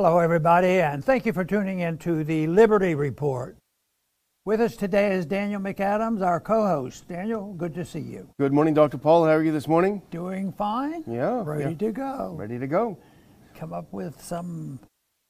Hello, 0.00 0.20
everybody, 0.20 0.80
and 0.80 1.04
thank 1.04 1.26
you 1.26 1.32
for 1.32 1.44
tuning 1.44 1.80
in 1.80 1.98
to 1.98 2.22
the 2.22 2.46
Liberty 2.46 2.94
Report. 2.94 3.58
With 4.44 4.60
us 4.60 4.76
today 4.76 5.10
is 5.10 5.26
Daniel 5.26 5.60
McAdams, 5.60 6.24
our 6.24 6.38
co 6.38 6.64
host. 6.68 7.08
Daniel, 7.08 7.52
good 7.54 7.74
to 7.74 7.84
see 7.84 7.98
you. 7.98 8.28
Good 8.38 8.52
morning, 8.52 8.74
Dr. 8.74 8.96
Paul. 8.96 9.24
How 9.24 9.32
are 9.32 9.42
you 9.42 9.50
this 9.50 9.66
morning? 9.66 10.00
Doing 10.12 10.52
fine. 10.52 11.02
Yeah. 11.08 11.42
Ready 11.44 11.72
yeah. 11.72 11.78
to 11.78 11.90
go. 11.90 12.34
Ready 12.38 12.60
to 12.60 12.68
go. 12.68 12.96
Come 13.56 13.72
up 13.72 13.92
with 13.92 14.22
some 14.22 14.78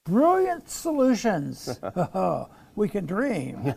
brilliant 0.05 0.69
solutions. 0.69 1.81
we 2.79 2.89
can 2.89 3.05
dream. 3.05 3.75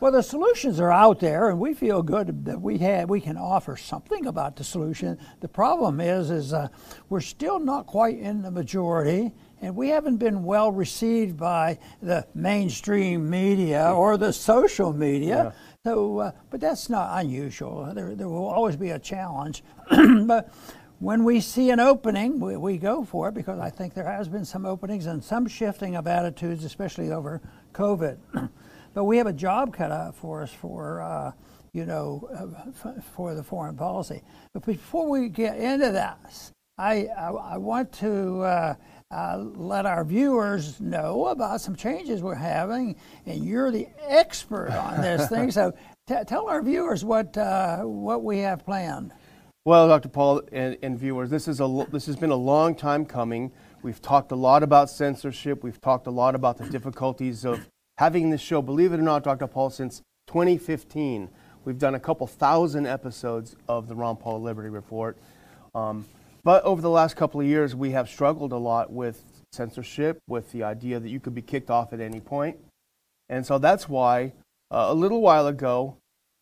well, 0.00 0.12
the 0.12 0.22
solutions 0.22 0.80
are 0.80 0.90
out 0.90 1.20
there, 1.20 1.50
and 1.50 1.60
we 1.60 1.74
feel 1.74 2.02
good 2.02 2.44
that 2.46 2.60
we 2.60 2.78
have 2.78 3.08
we 3.10 3.20
can 3.20 3.36
offer 3.36 3.76
something 3.76 4.26
about 4.26 4.56
the 4.56 4.64
solution. 4.64 5.18
The 5.40 5.48
problem 5.48 6.00
is, 6.00 6.30
is 6.30 6.52
uh, 6.52 6.68
we're 7.08 7.20
still 7.20 7.58
not 7.58 7.86
quite 7.86 8.18
in 8.18 8.42
the 8.42 8.50
majority, 8.50 9.32
and 9.60 9.76
we 9.76 9.88
haven't 9.88 10.16
been 10.16 10.42
well 10.42 10.72
received 10.72 11.36
by 11.36 11.78
the 12.02 12.26
mainstream 12.34 13.28
media 13.28 13.92
or 13.92 14.16
the 14.16 14.32
social 14.32 14.92
media. 14.92 15.52
Yeah. 15.54 15.72
So, 15.84 16.18
uh, 16.18 16.32
but 16.50 16.60
that's 16.60 16.88
not 16.88 17.20
unusual. 17.20 17.90
There, 17.94 18.14
there 18.14 18.28
will 18.28 18.48
always 18.48 18.76
be 18.76 18.90
a 18.90 18.98
challenge, 18.98 19.62
but 19.90 20.52
when 20.98 21.24
we 21.24 21.40
see 21.40 21.70
an 21.70 21.80
opening, 21.80 22.38
we, 22.38 22.56
we, 22.58 22.76
go 22.76 23.04
for 23.04 23.30
it 23.30 23.34
because 23.34 23.58
I 23.58 23.70
think 23.70 23.94
there 23.94 24.04
has 24.04 24.28
been 24.28 24.44
some 24.44 24.66
openings 24.66 25.06
and 25.06 25.24
some 25.24 25.46
shifting 25.48 25.96
of 25.96 26.06
attitudes, 26.06 26.64
especially 26.64 27.10
over 27.10 27.40
COVID. 27.72 28.18
but 28.94 29.04
we 29.04 29.16
have 29.16 29.26
a 29.26 29.32
job 29.32 29.74
cut 29.74 29.90
out 29.90 30.14
for 30.14 30.42
us 30.42 30.52
for, 30.52 31.00
uh, 31.00 31.32
you 31.72 31.86
know, 31.86 32.28
uh, 32.34 32.70
f- 32.84 33.02
for 33.14 33.34
the 33.34 33.42
foreign 33.42 33.76
policy. 33.76 34.22
But 34.52 34.66
before 34.66 35.08
we 35.08 35.30
get 35.30 35.56
into 35.56 35.90
that, 35.92 36.20
I, 36.80 37.08
I, 37.08 37.30
I 37.30 37.56
want 37.58 37.92
to 37.94 38.40
uh, 38.40 38.74
uh, 39.10 39.36
let 39.54 39.84
our 39.84 40.02
viewers 40.02 40.80
know 40.80 41.26
about 41.26 41.60
some 41.60 41.76
changes 41.76 42.22
we're 42.22 42.34
having, 42.34 42.96
and 43.26 43.44
you're 43.44 43.70
the 43.70 43.86
expert 44.08 44.70
on 44.70 45.02
this 45.02 45.28
thing. 45.28 45.50
So 45.60 45.74
t- 46.06 46.24
tell 46.26 46.48
our 46.48 46.62
viewers 46.62 47.04
what, 47.04 47.36
uh, 47.36 47.80
what 47.80 48.24
we 48.24 48.38
have 48.38 48.64
planned. 48.64 49.12
Well, 49.66 49.88
Dr. 49.88 50.08
Paul 50.08 50.42
and, 50.52 50.78
and, 50.80 50.98
viewers, 50.98 51.28
this 51.28 51.48
is 51.48 51.60
a 51.60 51.86
this 51.90 52.06
has 52.06 52.16
been 52.16 52.30
a 52.30 52.36
long 52.36 52.74
time 52.74 53.04
coming. 53.04 53.52
We've 53.82 54.00
talked 54.00 54.32
a 54.32 54.36
lot 54.36 54.62
about 54.62 54.88
censorship. 54.88 55.62
We've 55.62 55.80
talked 55.80 56.06
a 56.06 56.10
lot 56.10 56.34
about 56.34 56.56
the 56.56 56.66
difficulties 56.70 57.44
of 57.44 57.68
having 57.98 58.30
this 58.30 58.40
show. 58.40 58.62
Believe 58.62 58.92
it 58.94 59.00
or 59.00 59.02
not, 59.02 59.22
Dr. 59.22 59.46
Paul, 59.46 59.68
since 59.68 60.00
2015, 60.28 61.28
we've 61.64 61.78
done 61.78 61.94
a 61.94 62.00
couple 62.00 62.26
thousand 62.26 62.86
episodes 62.86 63.54
of 63.68 63.86
the 63.86 63.94
Ron 63.94 64.16
Paul 64.16 64.40
Liberty 64.40 64.70
Report. 64.70 65.18
Um, 65.74 66.06
but 66.42 66.62
over 66.64 66.80
the 66.80 66.90
last 66.90 67.16
couple 67.16 67.40
of 67.40 67.46
years, 67.46 67.74
we 67.74 67.90
have 67.90 68.08
struggled 68.08 68.52
a 68.52 68.56
lot 68.56 68.92
with 68.92 69.22
censorship, 69.52 70.18
with 70.28 70.52
the 70.52 70.62
idea 70.62 71.00
that 71.00 71.10
you 71.10 71.20
could 71.20 71.34
be 71.34 71.42
kicked 71.42 71.70
off 71.70 71.92
at 71.92 72.00
any 72.00 72.20
point. 72.20 72.56
And 73.28 73.44
so 73.46 73.58
that's 73.58 73.88
why 73.88 74.32
uh, 74.70 74.86
a 74.88 74.94
little 74.94 75.20
while 75.20 75.46
ago, 75.46 75.96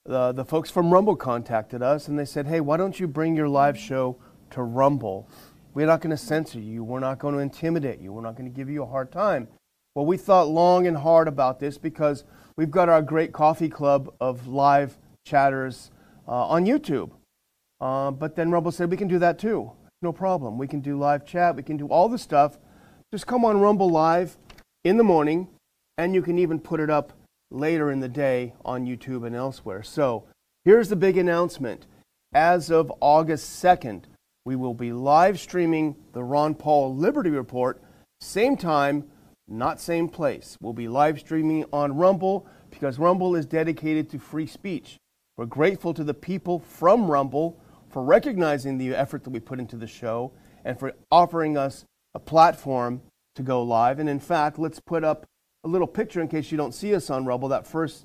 the, 0.05 0.33
the 0.33 0.45
folks 0.45 0.71
from 0.71 0.93
Rumble 0.93 1.17
contacted 1.17 1.83
us 1.83 2.09
and 2.09 2.19
they 2.19 2.25
said, 2.25 2.47
hey, 2.47 2.61
why 2.61 2.77
don't 2.77 2.99
you 2.99 3.07
bring 3.07 3.37
your 3.37 3.49
live 3.49 3.79
show 3.79 4.17
to 4.51 4.63
Rumble? 4.63 5.29
We're 5.75 5.87
not 5.87 6.01
going 6.01 6.11
to 6.11 6.17
censor 6.17 6.61
you. 6.61 6.83
We're 6.83 7.01
not 7.01 7.19
going 7.19 7.35
to 7.35 7.41
intimidate 7.41 8.01
you. 8.01 8.13
We're 8.13 8.23
not 8.23 8.37
going 8.37 8.51
to 8.51 8.57
give 8.57 8.71
you 8.71 8.83
a 8.83 8.87
hard 8.87 9.13
time. 9.13 9.49
Well, 9.95 10.07
we 10.07 10.17
thought 10.17 10.49
long 10.49 10.87
and 10.87 10.97
hard 10.97 11.29
about 11.29 11.61
this 11.61 11.77
because 11.77 12.25
we've 12.57 12.71
got 12.71 12.89
our 12.89 13.03
great 13.03 13.33
coffee 13.33 13.69
club 13.69 14.15
of 14.21 14.47
live 14.47 14.97
chatters 15.27 15.91
uh, 16.27 16.47
on 16.47 16.65
YouTube. 16.65 17.11
Uh, 17.81 18.11
but 18.11 18.35
then 18.35 18.51
Rumble 18.51 18.73
said 18.73 18.91
we 18.91 18.97
can 18.97 19.09
do 19.09 19.19
that 19.19 19.39
too. 19.39 19.73
No 20.01 20.13
problem. 20.13 20.59
We 20.59 20.69
can 20.69 20.81
do 20.81 20.97
live 20.97 21.27
chat. 21.27 21.57
We 21.57 21.63
can 21.63 21.77
do 21.77 21.89
all 21.89 22.09
the 22.09 22.19
stuff. 22.19 22.59
Just 23.13 23.27
come 23.27 23.45
on 23.45 23.61
Rumble 23.61 23.91
Live 23.91 24.37
in 24.85 24.97
the 24.97 25.05
morning, 25.05 25.49
and 25.97 26.15
you 26.15 26.23
can 26.23 26.39
even 26.39 26.61
put 26.61 26.79
it 26.79 26.91
up 26.91 27.13
later 27.51 27.91
in 27.91 28.01
the 28.01 28.09
day 28.09 28.55
on 28.65 28.87
YouTube 28.87 29.27
and 29.27 29.35
elsewhere. 29.35 29.83
So 29.83 30.25
here's 30.65 30.89
the 30.89 30.97
big 30.97 31.17
announcement. 31.17 31.87
As 32.33 32.71
of 32.71 32.93
August 33.01 33.63
2nd, 33.63 34.05
we 34.45 34.55
will 34.55 34.75
be 34.75 34.93
live 34.93 35.41
streaming 35.41 35.97
the 36.13 36.23
Ron 36.23 36.55
Paul 36.55 36.95
Liberty 36.95 37.31
Report, 37.31 37.83
same 38.21 38.57
time, 38.57 39.05
not 39.49 39.81
same 39.81 40.09
place. 40.09 40.57
We'll 40.61 40.75
be 40.75 40.89
live 40.89 41.19
streaming 41.19 41.65
on 41.73 41.97
Rumble 41.97 42.47
because 42.71 42.99
Rumble 42.99 43.35
is 43.35 43.47
dedicated 43.47 44.11
to 44.11 44.19
free 44.19 44.47
speech. 44.47 44.99
We're 45.37 45.47
grateful 45.47 45.95
to 45.95 46.05
the 46.05 46.15
people 46.15 46.59
from 46.61 47.11
Rumble 47.11 47.59
for 47.91 48.03
recognizing 48.03 48.79
the 48.79 48.95
effort 48.95 49.25
that 49.25 49.31
we 49.31 49.41
put 49.41 49.61
into 49.61 49.77
the 49.77 49.87
show 49.87 50.33
and 50.65 50.79
for 50.79 50.93
offering 51.11 51.57
us 51.57 51.85
a 52.15 52.19
platform 52.19 53.03
to 53.35 53.43
go 53.43 53.63
live. 53.63 53.99
And 53.99 54.09
in 54.09 54.21
fact, 54.21 54.59
let's 54.59 54.81
put 54.81 55.05
up 55.05 55.27
a 55.65 55.69
little 55.69 55.87
picture 55.87 56.21
in 56.21 56.29
case 56.29 56.51
you 56.51 56.59
don't 56.59 56.75
see 56.75 56.95
us 56.95 57.11
on 57.11 57.25
Rumble, 57.25 57.49
that 57.49 57.67
first, 57.67 58.05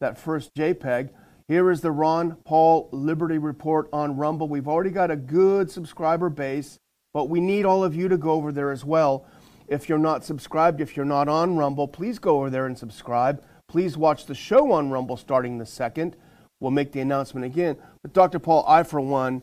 that 0.00 0.18
first 0.18 0.54
JPEG. 0.54 1.10
Here 1.48 1.70
is 1.70 1.80
the 1.80 1.90
Ron 1.90 2.36
Paul 2.44 2.88
Liberty 2.92 3.38
Report 3.38 3.88
on 3.92 4.16
Rumble. 4.16 4.48
We've 4.48 4.68
already 4.68 4.90
got 4.90 5.10
a 5.10 5.16
good 5.16 5.70
subscriber 5.70 6.28
base, 6.28 6.78
but 7.14 7.28
we 7.28 7.40
need 7.40 7.64
all 7.64 7.82
of 7.82 7.94
you 7.94 8.08
to 8.08 8.18
go 8.18 8.32
over 8.32 8.52
there 8.52 8.70
as 8.70 8.84
well. 8.84 9.26
If 9.66 9.88
you're 9.88 9.98
not 9.98 10.24
subscribed, 10.24 10.80
if 10.80 10.96
you're 10.96 11.06
not 11.06 11.28
on 11.28 11.56
Rumble, 11.56 11.88
please 11.88 12.18
go 12.18 12.38
over 12.38 12.50
there 12.50 12.66
and 12.66 12.76
subscribe. 12.76 13.42
Please 13.68 13.96
watch 13.96 14.26
the 14.26 14.34
show 14.34 14.72
on 14.72 14.90
Rumble 14.90 15.16
starting 15.16 15.58
the 15.58 15.66
second. 15.66 16.16
We'll 16.60 16.70
make 16.70 16.92
the 16.92 17.00
announcement 17.00 17.46
again. 17.46 17.76
But 18.02 18.12
Dr. 18.12 18.38
Paul, 18.38 18.64
I, 18.66 18.82
for 18.82 19.00
one, 19.00 19.42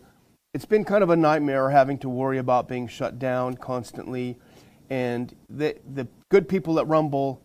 it's 0.53 0.66
been 0.66 0.86
kind 0.86 1.03
of 1.03 1.09
a 1.09 1.16
nightmare 1.16 1.70
having 1.70 1.98
to 2.00 2.09
worry 2.09 2.38
about 2.38 2.68
being 2.68 2.88
shut 2.88 3.20
down 3.20 3.56
constantly. 3.56 4.38
And 4.90 5.34
the, 5.50 5.78
the 5.94 6.08
good 6.30 6.48
people 6.48 6.80
at 6.80 6.88
Rumble 6.88 7.42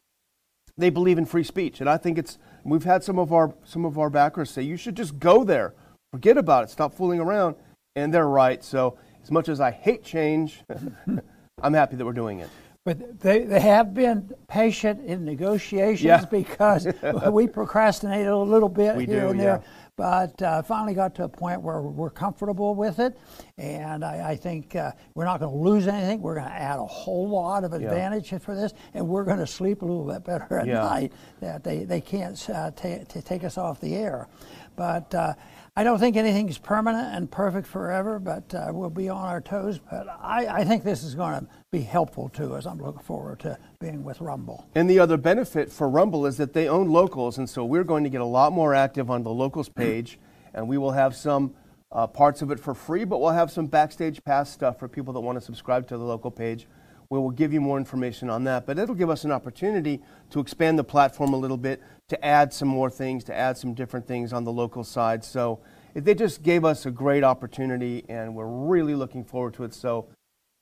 they 0.81 0.91
believe 0.91 1.19
in 1.19 1.26
free 1.26 1.44
speech. 1.44 1.81
And 1.81 1.88
I 1.88 1.97
think 1.97 2.19
it's 2.19 2.38
we've 2.64 2.84
had 2.84 3.04
some 3.04 3.19
of 3.19 3.32
our 3.32 3.54
some 3.64 3.84
of 3.84 3.98
our 3.98 4.10
backers 4.10 4.50
say 4.50 4.62
you 4.62 4.76
should 4.76 4.97
just 4.97 5.19
go 5.19 5.44
there, 5.44 5.75
forget 6.12 6.37
about 6.37 6.64
it, 6.64 6.70
stop 6.70 6.94
fooling 6.94 7.20
around, 7.20 7.54
and 7.94 8.12
they're 8.12 8.26
right. 8.26 8.64
So 8.64 8.98
as 9.22 9.31
much 9.31 9.48
as 9.48 9.60
I 9.60 9.70
hate 9.70 10.02
change, 10.02 10.62
I'm 11.62 11.75
happy 11.75 11.97
that 11.97 12.04
we're 12.04 12.12
doing 12.12 12.41
it. 12.41 12.48
But 12.84 13.20
they, 13.20 13.44
they 13.44 13.60
have 13.60 13.92
been 13.92 14.32
patient 14.48 15.04
in 15.04 15.24
negotiations 15.24 16.02
yeah. 16.02 16.24
because 16.24 16.88
we 17.30 17.46
procrastinated 17.46 18.28
a 18.28 18.36
little 18.36 18.70
bit 18.70 18.96
we 18.96 19.04
here 19.04 19.20
do, 19.20 19.28
and 19.28 19.41
there. 19.41 19.60
Yeah 19.62 19.68
but 20.00 20.41
uh, 20.41 20.62
finally 20.62 20.94
got 20.94 21.14
to 21.14 21.24
a 21.24 21.28
point 21.28 21.60
where 21.60 21.82
we're 21.82 22.08
comfortable 22.08 22.74
with 22.74 23.00
it, 23.00 23.19
and 23.58 24.02
I, 24.02 24.30
I 24.30 24.36
think 24.36 24.74
uh, 24.74 24.92
we're 25.14 25.26
not 25.26 25.40
going 25.40 25.52
to 25.52 25.58
lose 25.58 25.86
anything. 25.86 26.22
We're 26.22 26.36
going 26.36 26.46
to 26.46 26.54
add 26.54 26.78
a 26.78 26.86
whole 26.86 27.28
lot 27.28 27.64
of 27.64 27.74
advantage 27.74 28.32
yeah. 28.32 28.38
for 28.38 28.54
this, 28.54 28.72
and 28.94 29.06
we're 29.06 29.24
going 29.24 29.40
to 29.40 29.46
sleep 29.46 29.82
a 29.82 29.84
little 29.84 30.06
bit 30.06 30.24
better 30.24 30.58
at 30.58 30.66
night. 30.66 31.12
That 31.40 31.62
they 31.64 31.84
they 31.84 32.00
can't 32.00 32.48
uh, 32.48 32.70
t- 32.70 33.04
to 33.10 33.20
take 33.20 33.44
us 33.44 33.58
off 33.58 33.78
the 33.78 33.94
air, 33.94 34.26
but 34.74 35.14
uh, 35.14 35.34
I 35.76 35.84
don't 35.84 35.98
think 35.98 36.16
anything's 36.16 36.56
permanent 36.56 37.14
and 37.14 37.30
perfect 37.30 37.66
forever, 37.66 38.19
but 38.19 38.54
uh, 38.54 38.69
we'll 38.72 38.88
be 38.88 39.10
on 39.10 39.22
our 39.22 39.42
toes. 39.42 39.78
But 39.78 40.06
I, 40.08 40.46
I 40.46 40.64
think 40.64 40.82
this 40.82 41.02
is 41.02 41.14
going 41.14 41.40
to 41.40 41.46
be 41.70 41.82
helpful 41.82 42.28
to 42.31 42.54
us. 42.54 42.66
I'm 42.66 42.82
looking 42.82 43.00
forward 43.00 43.38
to 43.41 43.56
being 43.78 44.03
with 44.03 44.20
Rumble. 44.20 44.66
And 44.75 44.91
the 44.91 44.98
other 44.98 45.16
benefit 45.16 45.70
for 45.70 45.88
Rumble 45.88 46.26
is 46.26 46.36
that 46.38 46.53
they 46.53 46.69
own 46.69 46.88
locals, 46.88 47.38
and 47.38 47.48
so 47.48 47.64
we're 47.64 47.84
going 47.84 48.03
to 48.03 48.10
get 48.10 48.20
a 48.20 48.25
lot 48.25 48.53
more 48.53 48.75
active 48.75 49.08
on 49.08 49.22
the 49.22 49.31
locals 49.31 49.69
page, 49.69 50.19
and 50.53 50.66
we 50.66 50.78
will 50.78 50.91
have 50.91 51.14
some 51.14 51.54
uh, 51.92 52.08
parts 52.08 52.42
of 52.42 52.50
it 52.50 52.58
for 52.58 52.75
free, 52.75 53.04
but 53.04 53.20
we'll 53.20 53.31
have 53.31 53.53
some 53.53 53.66
backstage 53.66 54.22
pass 54.25 54.50
stuff 54.50 54.81
for 54.81 54.88
people 54.88 55.12
that 55.12 55.20
want 55.20 55.38
to 55.38 55.41
subscribe 55.41 55.86
to 55.86 55.97
the 55.97 56.03
local 56.03 56.32
page. 56.32 56.66
We 57.08 57.20
will 57.20 57.31
give 57.31 57.53
you 57.53 57.60
more 57.60 57.78
information 57.78 58.31
on 58.31 58.42
that, 58.44 58.66
but 58.66 58.76
it'll 58.76 58.97
give 58.97 59.10
us 59.10 59.22
an 59.22 59.31
opportunity 59.31 60.00
to 60.31 60.41
expand 60.41 60.76
the 60.76 60.84
platform 60.84 61.34
a 61.34 61.37
little 61.37 61.56
bit, 61.56 61.81
to 62.08 62.25
add 62.25 62.52
some 62.52 62.69
more 62.69 62.91
things, 62.91 63.22
to 63.25 63.37
add 63.37 63.56
some 63.56 63.75
different 63.75 64.08
things 64.08 64.32
on 64.32 64.42
the 64.42 64.52
local 64.52 64.82
side. 64.82 65.22
So 65.25 65.60
they 65.94 66.14
just 66.14 66.42
gave 66.42 66.64
us 66.64 66.84
a 66.84 66.91
great 66.91 67.22
opportunity, 67.22 68.04
and 68.08 68.34
we're 68.34 68.47
really 68.47 68.97
looking 68.97 69.22
forward 69.22 69.54
to 69.54 69.64
it. 69.64 69.75
So, 69.75 70.08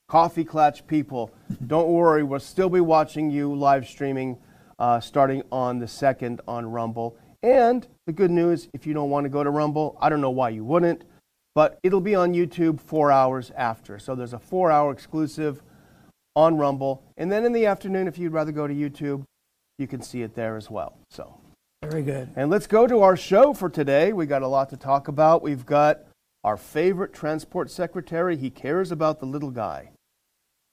Coffee 0.09 0.45
Klatch 0.45 0.87
people, 0.87 1.31
don't 1.67 1.89
worry, 1.89 2.23
we'll 2.23 2.41
still 2.41 2.71
be 2.71 2.81
watching 2.81 3.31
you 3.31 3.55
live 3.55 3.87
streaming 3.87 4.39
uh, 4.79 5.01
starting 5.01 5.43
on 5.53 5.79
the 5.79 5.87
2nd 5.87 6.41
on 6.49 6.71
Rumble. 6.71 7.17
And 7.43 7.87
the 8.07 8.15
good 8.15 8.31
news, 8.31 8.69
if 8.73 8.87
you 8.87 8.95
don't 8.95 9.11
want 9.11 9.25
to 9.25 9.31
go 9.31 9.45
to 9.45 9.51
Rumble, 9.51 9.99
I 10.01 10.09
don't 10.09 10.23
know 10.23 10.31
why 10.31 10.49
you 10.49 10.65
wouldn't, 10.65 11.05
but 11.55 11.79
it'll 11.83 12.01
be 12.01 12.15
on 12.15 12.33
YouTube 12.33 12.81
four 12.81 13.13
hours 13.13 13.53
after. 13.55 13.99
So 13.99 14.15
there's 14.15 14.33
a 14.33 14.39
four 14.39 14.71
hour 14.71 14.93
exclusive 14.93 15.63
on 16.35 16.57
Rumble. 16.57 17.03
And 17.19 17.31
then 17.31 17.45
in 17.45 17.53
the 17.53 17.67
afternoon, 17.67 18.09
if 18.09 18.17
you'd 18.17 18.33
rather 18.33 18.53
go 18.53 18.67
to 18.67 18.75
YouTube, 18.75 19.25
you 19.79 19.87
can 19.87 20.01
see 20.01 20.23
it 20.23 20.35
there 20.35 20.57
as 20.57 20.71
well. 20.71 20.97
So 21.11 21.39
very 21.83 22.03
good. 22.03 22.31
And 22.35 22.51
let's 22.51 22.67
go 22.67 22.87
to 22.87 23.03
our 23.03 23.17
show 23.17 23.53
for 23.53 23.69
today. 23.69 24.15
We 24.15 24.25
got 24.25 24.41
a 24.41 24.49
lot 24.49 24.71
to 24.71 24.77
talk 24.79 25.09
about. 25.09 25.43
We've 25.43 25.67
got 25.67 26.01
our 26.45 26.57
favorite 26.57 27.13
transport 27.13 27.71
secretary. 27.71 28.39
He 28.39 28.49
cares 28.49 28.91
about 28.91 29.21
the 29.21 29.27
little 29.27 29.51
guy. 29.51 29.91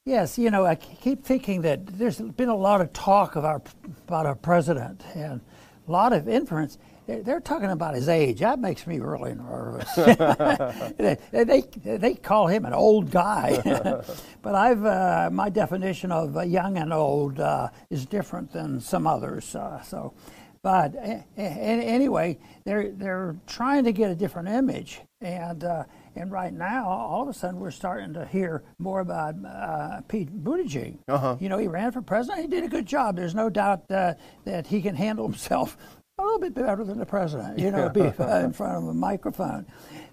Yes, 0.08 0.38
you 0.38 0.52
know, 0.52 0.68
I 0.68 0.76
keep 0.76 1.24
thinking 1.26 1.64
that 1.64 1.88
there's 1.88 2.22
been 2.22 2.50
a 2.50 2.56
lot 2.56 2.80
of 2.80 2.94
talk 2.94 3.36
of 3.36 3.44
our, 3.44 3.60
about 4.08 4.28
our 4.28 4.36
president 4.36 5.02
and 5.16 5.42
a 5.88 5.92
lot 5.92 6.14
of 6.14 6.28
inference. 6.28 6.78
they're 7.08 7.40
talking 7.40 7.72
about 7.72 7.96
his 7.96 8.08
age. 8.08 8.42
That 8.42 8.60
makes 8.60 8.86
me 8.86 9.00
really 9.00 9.34
nervous. 9.34 9.92
they, 10.98 11.18
they, 11.32 11.98
they 11.98 12.14
call 12.14 12.46
him 12.46 12.66
an 12.66 12.74
old 12.74 13.10
guy, 13.10 13.60
but 14.44 14.54
I've 14.54 14.86
uh, 14.86 15.32
my 15.32 15.50
definition 15.50 16.12
of 16.12 16.36
young 16.46 16.78
and 16.78 16.94
old 16.94 17.40
uh, 17.40 17.70
is 17.90 18.06
different 18.06 18.54
than 18.54 18.80
some 18.80 19.08
others. 19.08 19.56
Uh, 19.56 19.82
so, 19.82 20.14
but 20.62 20.94
anyway, 21.36 22.38
they're 22.64 22.92
they're 22.92 23.36
trying 23.48 23.84
to 23.86 23.92
get 23.92 24.12
a 24.12 24.16
different 24.16 24.50
image, 24.50 25.02
and 25.22 25.64
uh, 25.64 25.86
and 26.16 26.32
right 26.32 26.54
now, 26.54 26.88
all 26.88 27.24
of 27.24 27.30
a 27.30 27.34
sudden, 27.34 27.60
we're 27.60 27.72
starting 27.72 28.14
to 28.14 28.26
hear 28.26 28.64
more 28.80 29.02
about 29.02 29.36
uh, 29.46 30.02
Pete 30.08 30.32
Buttigieg. 30.44 30.98
Uh-huh. 31.08 31.36
You 31.40 31.50
know, 31.50 31.58
he 31.58 31.68
ran 31.68 31.92
for 31.92 32.02
president. 32.02 32.42
He 32.42 32.48
did 32.48 32.64
a 32.64 32.70
good 32.70 32.86
job. 32.86 33.16
There's 33.16 33.36
no 33.36 33.50
doubt 33.50 33.92
uh, 33.92 34.14
that 34.46 34.68
he 34.68 34.82
can 34.82 34.96
handle 34.96 35.26
himself 35.28 35.78
a 36.18 36.24
little 36.24 36.40
bit 36.40 36.54
better 36.54 36.84
than 36.84 36.98
the 36.98 37.06
president, 37.06 37.60
you 37.60 37.72
know, 37.72 37.90
be 37.90 38.02
in 38.02 38.14
front 38.14 38.78
of 38.78 38.88
a 38.88 38.94
microphone. 38.94 39.66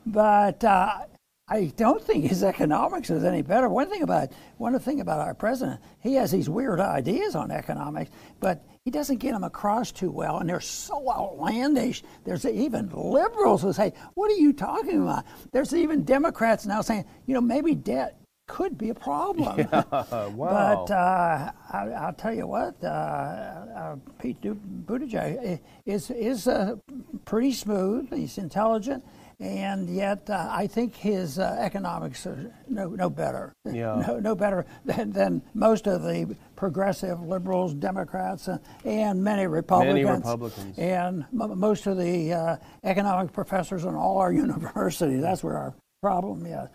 But 0.04 0.64
uh, 0.64 0.98
I 1.48 1.72
don't 1.76 2.02
think 2.02 2.24
his 2.24 2.42
economics 2.42 3.10
is 3.10 3.24
any 3.24 3.42
better. 3.42 3.68
One 3.68 3.90
thing 3.90 4.02
about 4.02 4.32
one 4.58 4.78
thing 4.78 5.00
about 5.00 5.20
our 5.20 5.34
president, 5.34 5.80
he 6.00 6.14
has 6.14 6.30
these 6.30 6.48
weird 6.48 6.80
ideas 6.80 7.34
on 7.34 7.50
economics, 7.50 8.10
but 8.40 8.64
he 8.84 8.90
doesn't 8.90 9.18
get 9.18 9.32
them 9.32 9.44
across 9.44 9.92
too 9.92 10.10
well, 10.10 10.38
and 10.38 10.48
they're 10.48 10.60
so 10.60 11.10
outlandish. 11.10 12.04
There's 12.24 12.46
even 12.46 12.90
liberals 12.94 13.62
who 13.62 13.72
say, 13.72 13.92
"What 14.14 14.30
are 14.30 14.36
you 14.36 14.52
talking 14.52 15.02
about?" 15.02 15.24
There's 15.52 15.74
even 15.74 16.04
Democrats 16.04 16.64
now 16.64 16.80
saying, 16.80 17.04
"You 17.26 17.34
know, 17.34 17.40
maybe 17.40 17.74
debt 17.74 18.22
could 18.46 18.76
be 18.76 18.90
a 18.90 18.94
problem. 18.94 19.66
Yeah, 19.72 20.26
wow. 20.28 20.84
But 20.86 20.94
uh, 20.94 21.52
I, 21.72 22.06
will 22.06 22.12
tell 22.12 22.34
you 22.34 22.46
what, 22.46 22.76
uh, 22.82 22.86
uh, 22.86 23.96
Pete 24.20 24.40
Buttigieg 24.40 25.60
is 25.86 26.10
is 26.10 26.46
uh, 26.46 26.76
pretty 27.24 27.52
smooth. 27.52 28.12
He's 28.12 28.38
intelligent, 28.38 29.04
and 29.42 29.94
yet 29.94 30.30
uh, 30.30 30.48
I 30.50 30.66
think 30.66 30.94
his 30.94 31.38
uh, 31.38 31.56
economics 31.58 32.26
are 32.26 32.54
no 32.68 32.88
no 32.88 33.10
better. 33.10 33.52
Yeah. 33.64 34.02
No, 34.06 34.18
no 34.20 34.34
better 34.34 34.64
than, 34.84 35.10
than 35.12 35.42
most 35.52 35.86
of 35.86 36.02
the 36.02 36.36
progressive 36.56 37.20
liberals, 37.20 37.74
Democrats, 37.74 38.48
and 38.84 39.22
many 39.22 39.46
Republicans. 39.46 39.94
Many 39.94 40.16
Republicans. 40.16 40.78
And 40.78 41.24
m- 41.32 41.58
most 41.58 41.86
of 41.86 41.96
the 41.96 42.58
economic 42.84 43.32
professors 43.32 43.84
in 43.84 43.94
all 43.94 44.18
our 44.18 44.32
universities. 44.44 45.20
That's 45.20 45.42
where 45.42 45.58
our 45.58 45.74
problem 46.00 46.46
is. 46.46 46.68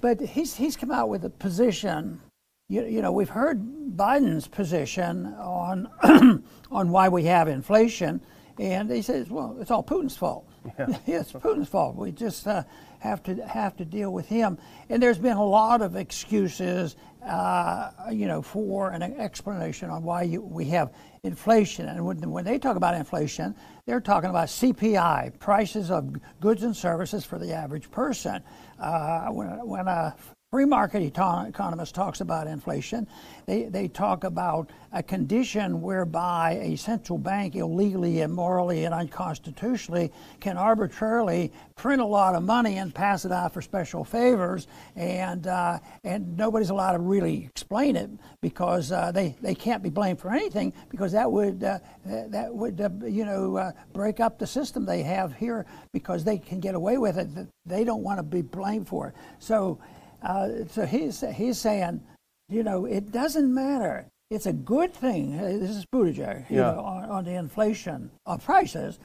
But 0.00 0.20
he's, 0.20 0.54
he's 0.54 0.76
come 0.76 0.90
out 0.90 1.08
with 1.08 1.24
a 1.24 1.30
position. 1.30 2.20
You, 2.68 2.84
you 2.84 3.02
know, 3.02 3.12
we've 3.12 3.28
heard 3.28 3.60
Biden's 3.96 4.46
position 4.46 5.26
on, 5.38 5.88
on 6.70 6.90
why 6.90 7.08
we 7.08 7.24
have 7.24 7.48
inflation, 7.48 8.20
and 8.58 8.90
he 8.90 9.02
says, 9.02 9.30
well, 9.30 9.56
it's 9.60 9.70
all 9.70 9.82
Putin's 9.82 10.16
fault. 10.16 10.48
Yeah. 10.78 10.98
it's 11.06 11.32
Putin's 11.32 11.68
fault. 11.68 11.96
We 11.96 12.10
just 12.10 12.46
uh, 12.46 12.64
have 12.98 13.22
to 13.24 13.34
have 13.46 13.76
to 13.76 13.84
deal 13.84 14.12
with 14.12 14.26
him. 14.26 14.58
And 14.88 15.02
there's 15.02 15.18
been 15.18 15.36
a 15.36 15.44
lot 15.44 15.80
of 15.80 15.96
excuses, 15.96 16.96
uh, 17.24 17.90
you 18.10 18.26
know, 18.26 18.42
for 18.42 18.90
an 18.90 19.02
explanation 19.02 19.90
on 19.90 20.02
why 20.02 20.22
you, 20.22 20.42
we 20.42 20.64
have 20.66 20.92
inflation. 21.22 21.88
And 21.88 22.04
when, 22.04 22.18
when 22.30 22.44
they 22.44 22.58
talk 22.58 22.76
about 22.76 22.94
inflation, 22.94 23.54
they're 23.86 24.00
talking 24.00 24.30
about 24.30 24.48
CPI, 24.48 25.38
prices 25.38 25.90
of 25.90 26.16
goods 26.40 26.64
and 26.64 26.76
services 26.76 27.24
for 27.24 27.38
the 27.38 27.52
average 27.52 27.90
person. 27.90 28.42
Uh, 28.78 29.28
when, 29.28 29.66
when 29.66 29.88
a 29.88 30.16
free 30.50 30.64
market 30.64 31.02
economists 31.02 31.92
talks 31.92 32.22
about 32.22 32.46
inflation, 32.46 33.06
they, 33.44 33.64
they 33.64 33.86
talk 33.86 34.24
about 34.24 34.70
a 34.92 35.02
condition 35.02 35.82
whereby 35.82 36.58
a 36.62 36.74
central 36.74 37.18
bank 37.18 37.54
illegally, 37.54 38.22
immorally, 38.22 38.86
and 38.86 38.94
unconstitutionally 38.94 40.10
can 40.40 40.56
arbitrarily 40.56 41.52
print 41.76 42.00
a 42.00 42.04
lot 42.04 42.34
of 42.34 42.42
money 42.42 42.78
and 42.78 42.94
pass 42.94 43.26
it 43.26 43.32
out 43.32 43.52
for 43.52 43.60
special 43.60 44.04
favors, 44.04 44.68
and 44.96 45.46
uh, 45.46 45.78
and 46.04 46.34
nobody's 46.38 46.70
allowed 46.70 46.92
to 46.92 46.98
really 46.98 47.44
explain 47.44 47.94
it 47.94 48.08
because 48.40 48.90
uh, 48.90 49.12
they, 49.12 49.36
they 49.42 49.54
can't 49.54 49.82
be 49.82 49.90
blamed 49.90 50.18
for 50.18 50.32
anything 50.32 50.72
because 50.88 51.12
that 51.12 51.30
would 51.30 51.62
uh, 51.62 51.78
that 52.06 52.48
would 52.50 52.80
uh, 52.80 52.88
you 53.06 53.26
know 53.26 53.56
uh, 53.56 53.72
break 53.92 54.18
up 54.18 54.38
the 54.38 54.46
system 54.46 54.86
they 54.86 55.02
have 55.02 55.34
here 55.34 55.66
because 55.92 56.24
they 56.24 56.38
can 56.38 56.58
get 56.58 56.74
away 56.74 56.96
with 56.96 57.18
it. 57.18 57.28
They 57.66 57.84
don't 57.84 58.02
want 58.02 58.18
to 58.18 58.22
be 58.22 58.40
blamed 58.40 58.88
for 58.88 59.08
it. 59.08 59.14
So 59.38 59.78
uh, 60.22 60.48
so 60.70 60.86
he's, 60.86 61.24
he's 61.34 61.58
saying, 61.58 62.00
you 62.48 62.62
know, 62.62 62.86
it 62.86 63.12
doesn't 63.12 63.52
matter. 63.52 64.06
It's 64.30 64.46
a 64.46 64.52
good 64.52 64.92
thing. 64.92 65.38
This 65.38 65.70
is 65.70 65.86
Buttigieg, 65.86 66.50
you 66.50 66.56
yeah. 66.56 66.72
know, 66.72 66.80
on, 66.80 67.04
on 67.10 67.24
the 67.24 67.34
inflation 67.34 68.10
of 68.26 68.44
prices. 68.44 68.98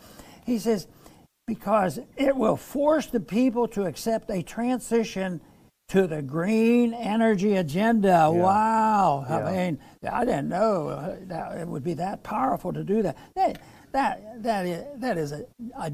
He 0.45 0.59
says, 0.59 0.87
because 1.47 1.99
it 2.17 2.35
will 2.35 2.57
force 2.57 3.07
the 3.07 3.19
people 3.19 3.67
to 3.69 3.83
accept 3.83 4.29
a 4.29 4.41
transition 4.41 5.41
to 5.89 6.07
the 6.07 6.21
green 6.21 6.93
energy 6.93 7.55
agenda. 7.55 8.07
Yeah. 8.07 8.27
Wow. 8.29 9.25
Yeah. 9.29 9.37
I 9.37 9.51
mean, 9.51 9.79
I 10.09 10.25
didn't 10.25 10.49
know 10.49 11.17
that 11.27 11.57
it 11.57 11.67
would 11.67 11.83
be 11.83 11.93
that 11.95 12.23
powerful 12.23 12.73
to 12.73 12.83
do 12.83 13.01
that. 13.01 13.17
That, 13.35 13.61
that, 13.91 14.43
that 14.43 14.65
is, 14.65 14.85
that 14.97 15.17
is 15.17 15.31
a, 15.33 15.45
a 15.77 15.91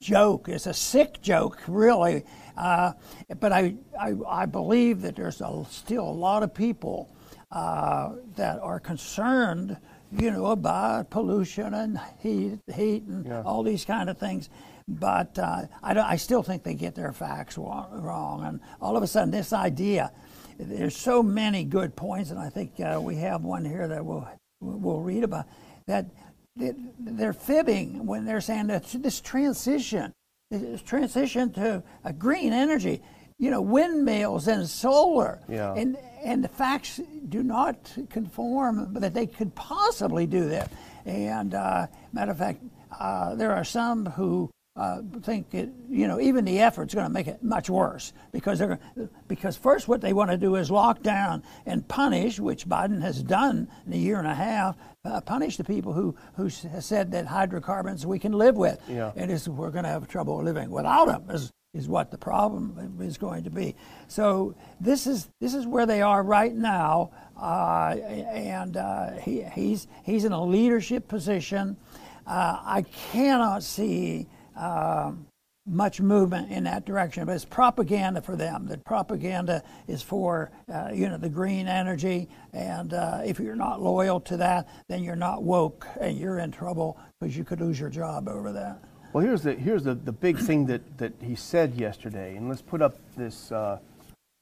joke. 0.00 0.48
It's 0.48 0.66
a 0.66 0.74
sick 0.74 1.20
joke, 1.20 1.60
really. 1.68 2.24
Uh, 2.56 2.92
but 3.38 3.52
I, 3.52 3.74
I, 3.98 4.14
I, 4.26 4.46
believe 4.46 5.02
that 5.02 5.16
there's 5.16 5.40
a, 5.40 5.64
still 5.70 6.04
a 6.04 6.10
lot 6.10 6.42
of 6.42 6.54
people 6.54 7.14
uh, 7.52 8.12
that 8.36 8.58
are 8.60 8.80
concerned, 8.80 9.76
you 10.18 10.30
know, 10.30 10.46
about 10.46 11.10
pollution 11.10 11.74
and 11.74 12.00
heat, 12.18 12.58
heat 12.74 13.04
and 13.04 13.26
yeah. 13.26 13.42
all 13.42 13.62
these 13.62 13.84
kind 13.84 14.08
of 14.10 14.18
things. 14.18 14.48
But 14.88 15.38
uh, 15.38 15.66
I, 15.82 15.98
I 15.98 16.16
still 16.16 16.42
think 16.42 16.64
they 16.64 16.74
get 16.74 16.94
their 16.94 17.12
facts 17.12 17.56
wrong. 17.58 18.44
And 18.44 18.60
all 18.80 18.96
of 18.96 19.02
a 19.02 19.06
sudden, 19.06 19.30
this 19.30 19.52
idea, 19.52 20.12
there's 20.58 20.96
so 20.96 21.22
many 21.22 21.64
good 21.64 21.94
points, 21.94 22.30
and 22.30 22.38
I 22.38 22.48
think 22.48 22.72
uh, 22.80 23.00
we 23.00 23.16
have 23.16 23.42
one 23.42 23.64
here 23.64 23.86
that 23.86 24.04
we'll, 24.04 24.26
we'll 24.60 25.00
read 25.00 25.24
about, 25.24 25.46
that 25.86 26.06
they're 26.56 27.32
fibbing 27.32 28.06
when 28.06 28.24
they're 28.24 28.40
saying 28.40 28.68
that 28.68 28.84
this 28.92 29.20
transition, 29.20 30.12
this 30.50 30.82
transition 30.82 31.52
to 31.52 31.82
a 32.04 32.12
green 32.12 32.52
energy, 32.52 33.02
you 33.38 33.50
know, 33.50 33.62
windmills 33.62 34.48
and 34.48 34.68
solar, 34.68 35.40
yeah. 35.48 35.74
and 35.74 35.96
and 36.22 36.44
the 36.44 36.48
facts 36.48 37.00
do 37.28 37.42
not 37.42 37.96
conform 38.10 38.92
that 38.94 39.14
they 39.14 39.26
could 39.26 39.54
possibly 39.54 40.26
do 40.26 40.48
that. 40.48 40.70
And 41.06 41.54
uh, 41.54 41.86
matter 42.12 42.32
of 42.32 42.38
fact, 42.38 42.62
uh, 42.98 43.34
there 43.36 43.52
are 43.54 43.64
some 43.64 44.04
who 44.04 44.50
uh, 44.80 45.02
think 45.20 45.52
it, 45.52 45.68
you 45.90 46.08
know, 46.08 46.18
even 46.18 46.46
the 46.46 46.58
effort's 46.58 46.94
going 46.94 47.06
to 47.06 47.12
make 47.12 47.26
it 47.26 47.42
much 47.42 47.68
worse 47.68 48.14
because 48.32 48.58
they're 48.58 48.78
because 49.28 49.54
first 49.54 49.88
what 49.88 50.00
they 50.00 50.14
want 50.14 50.30
to 50.30 50.38
do 50.38 50.54
is 50.54 50.70
lock 50.70 51.02
down 51.02 51.42
and 51.66 51.86
punish, 51.86 52.40
which 52.40 52.66
Biden 52.66 53.02
has 53.02 53.22
done 53.22 53.68
in 53.86 53.92
a 53.92 53.96
year 53.96 54.18
and 54.18 54.26
a 54.26 54.34
half, 54.34 54.78
uh, 55.04 55.20
punish 55.20 55.58
the 55.58 55.64
people 55.64 55.92
who 55.92 56.16
who 56.36 56.48
said 56.48 57.12
that 57.12 57.26
hydrocarbons 57.26 58.06
we 58.06 58.18
can 58.18 58.32
live 58.32 58.56
with, 58.56 58.80
yeah. 58.88 59.12
and 59.16 59.30
is 59.30 59.46
we're 59.50 59.70
going 59.70 59.84
to 59.84 59.90
have 59.90 60.08
trouble 60.08 60.42
living 60.42 60.70
without 60.70 61.08
them. 61.08 61.24
Is, 61.28 61.52
is 61.74 61.86
what 61.86 62.10
the 62.10 62.18
problem 62.18 62.98
is 63.02 63.18
going 63.18 63.44
to 63.44 63.50
be. 63.50 63.76
So 64.08 64.54
this 64.80 65.06
is 65.06 65.28
this 65.42 65.52
is 65.52 65.66
where 65.66 65.84
they 65.84 66.00
are 66.00 66.22
right 66.22 66.54
now, 66.54 67.10
uh, 67.36 67.96
and 68.32 68.78
uh, 68.78 69.10
he, 69.18 69.42
he's 69.42 69.88
he's 70.04 70.24
in 70.24 70.32
a 70.32 70.42
leadership 70.42 71.06
position. 71.06 71.76
Uh, 72.26 72.60
I 72.64 72.82
cannot 73.12 73.62
see 73.62 74.26
much 75.66 76.00
movement 76.00 76.50
in 76.50 76.64
that 76.64 76.84
direction. 76.84 77.24
But 77.24 77.36
it's 77.36 77.44
propaganda 77.44 78.20
for 78.20 78.36
them. 78.36 78.66
That 78.66 78.84
propaganda 78.84 79.62
is 79.86 80.02
for 80.02 80.50
uh, 80.72 80.90
you 80.92 81.08
know 81.08 81.16
the 81.16 81.28
green 81.28 81.68
energy, 81.68 82.28
and 82.52 82.92
uh, 82.92 83.20
if 83.24 83.38
you're 83.38 83.56
not 83.56 83.80
loyal 83.80 84.20
to 84.22 84.36
that, 84.38 84.68
then 84.88 85.02
you're 85.02 85.16
not 85.16 85.42
woke, 85.42 85.86
and 86.00 86.18
you're 86.18 86.38
in 86.38 86.50
trouble 86.50 86.98
because 87.20 87.36
you 87.36 87.44
could 87.44 87.60
lose 87.60 87.78
your 87.78 87.90
job 87.90 88.28
over 88.28 88.52
that. 88.52 88.82
Well, 89.12 89.24
here's 89.24 89.42
the 89.42 89.54
here's 89.54 89.84
the, 89.84 89.94
the 89.94 90.12
big 90.12 90.38
thing 90.38 90.66
that, 90.66 90.98
that 90.98 91.12
he 91.20 91.34
said 91.34 91.74
yesterday, 91.74 92.36
and 92.36 92.48
let's 92.48 92.62
put 92.62 92.82
up 92.82 92.96
this 93.16 93.52
uh, 93.52 93.78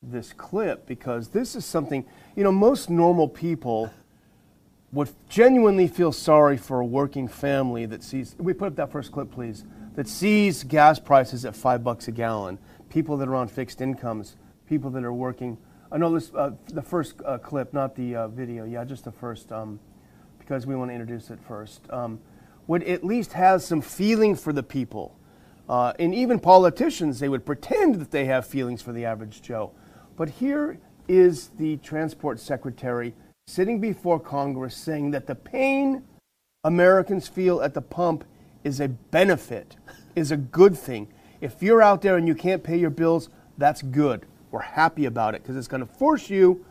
this 0.02 0.32
clip 0.32 0.86
because 0.86 1.28
this 1.28 1.56
is 1.56 1.64
something 1.64 2.04
you 2.36 2.44
know 2.44 2.52
most 2.52 2.90
normal 2.90 3.28
people 3.28 3.90
would 4.90 5.10
genuinely 5.28 5.86
feel 5.86 6.12
sorry 6.12 6.56
for 6.56 6.80
a 6.80 6.86
working 6.86 7.28
family 7.28 7.84
that 7.84 8.02
sees. 8.02 8.34
We 8.38 8.54
put 8.54 8.68
up 8.68 8.76
that 8.76 8.92
first 8.92 9.12
clip, 9.12 9.30
please 9.30 9.64
that 9.98 10.06
sees 10.06 10.62
gas 10.62 11.00
prices 11.00 11.44
at 11.44 11.56
five 11.56 11.82
bucks 11.82 12.06
a 12.06 12.12
gallon, 12.12 12.56
people 12.88 13.16
that 13.16 13.26
are 13.26 13.34
on 13.34 13.48
fixed 13.48 13.80
incomes, 13.80 14.36
people 14.68 14.90
that 14.90 15.02
are 15.02 15.12
working. 15.12 15.58
I 15.90 15.98
know 15.98 16.14
this, 16.14 16.32
uh, 16.32 16.52
the 16.68 16.82
first 16.82 17.14
uh, 17.26 17.38
clip, 17.38 17.74
not 17.74 17.96
the 17.96 18.14
uh, 18.14 18.28
video. 18.28 18.64
Yeah, 18.64 18.84
just 18.84 19.02
the 19.02 19.10
first, 19.10 19.50
um, 19.50 19.80
because 20.38 20.68
we 20.68 20.76
want 20.76 20.90
to 20.90 20.94
introduce 20.94 21.30
it 21.30 21.40
first. 21.48 21.80
Um, 21.90 22.20
would 22.68 22.84
at 22.84 23.02
least 23.02 23.32
have 23.32 23.60
some 23.60 23.80
feeling 23.80 24.36
for 24.36 24.52
the 24.52 24.62
people. 24.62 25.18
Uh, 25.68 25.92
and 25.98 26.14
even 26.14 26.38
politicians, 26.38 27.18
they 27.18 27.28
would 27.28 27.44
pretend 27.44 27.96
that 27.96 28.12
they 28.12 28.26
have 28.26 28.46
feelings 28.46 28.80
for 28.80 28.92
the 28.92 29.04
average 29.04 29.42
Joe. 29.42 29.72
But 30.16 30.28
here 30.28 30.78
is 31.08 31.48
the 31.58 31.76
transport 31.78 32.38
secretary 32.38 33.14
sitting 33.48 33.80
before 33.80 34.20
Congress 34.20 34.76
saying 34.76 35.10
that 35.10 35.26
the 35.26 35.34
pain 35.34 36.04
Americans 36.62 37.26
feel 37.26 37.60
at 37.60 37.74
the 37.74 37.82
pump 37.82 38.22
is 38.64 38.80
a 38.80 38.88
benefit, 38.88 39.76
is 40.18 40.30
a 40.30 40.36
good 40.36 40.76
thing. 40.76 41.08
If 41.40 41.62
you're 41.62 41.82
out 41.82 42.02
there 42.02 42.16
and 42.16 42.26
you 42.26 42.34
can't 42.34 42.62
pay 42.62 42.76
your 42.76 42.90
bills, 42.90 43.28
that's 43.56 43.82
good. 43.82 44.26
We're 44.50 44.60
happy 44.60 45.04
about 45.04 45.34
it 45.34 45.42
because 45.42 45.56
it's 45.56 45.68
going 45.68 45.86
to 45.86 45.92
force 45.92 46.28
you 46.28 46.64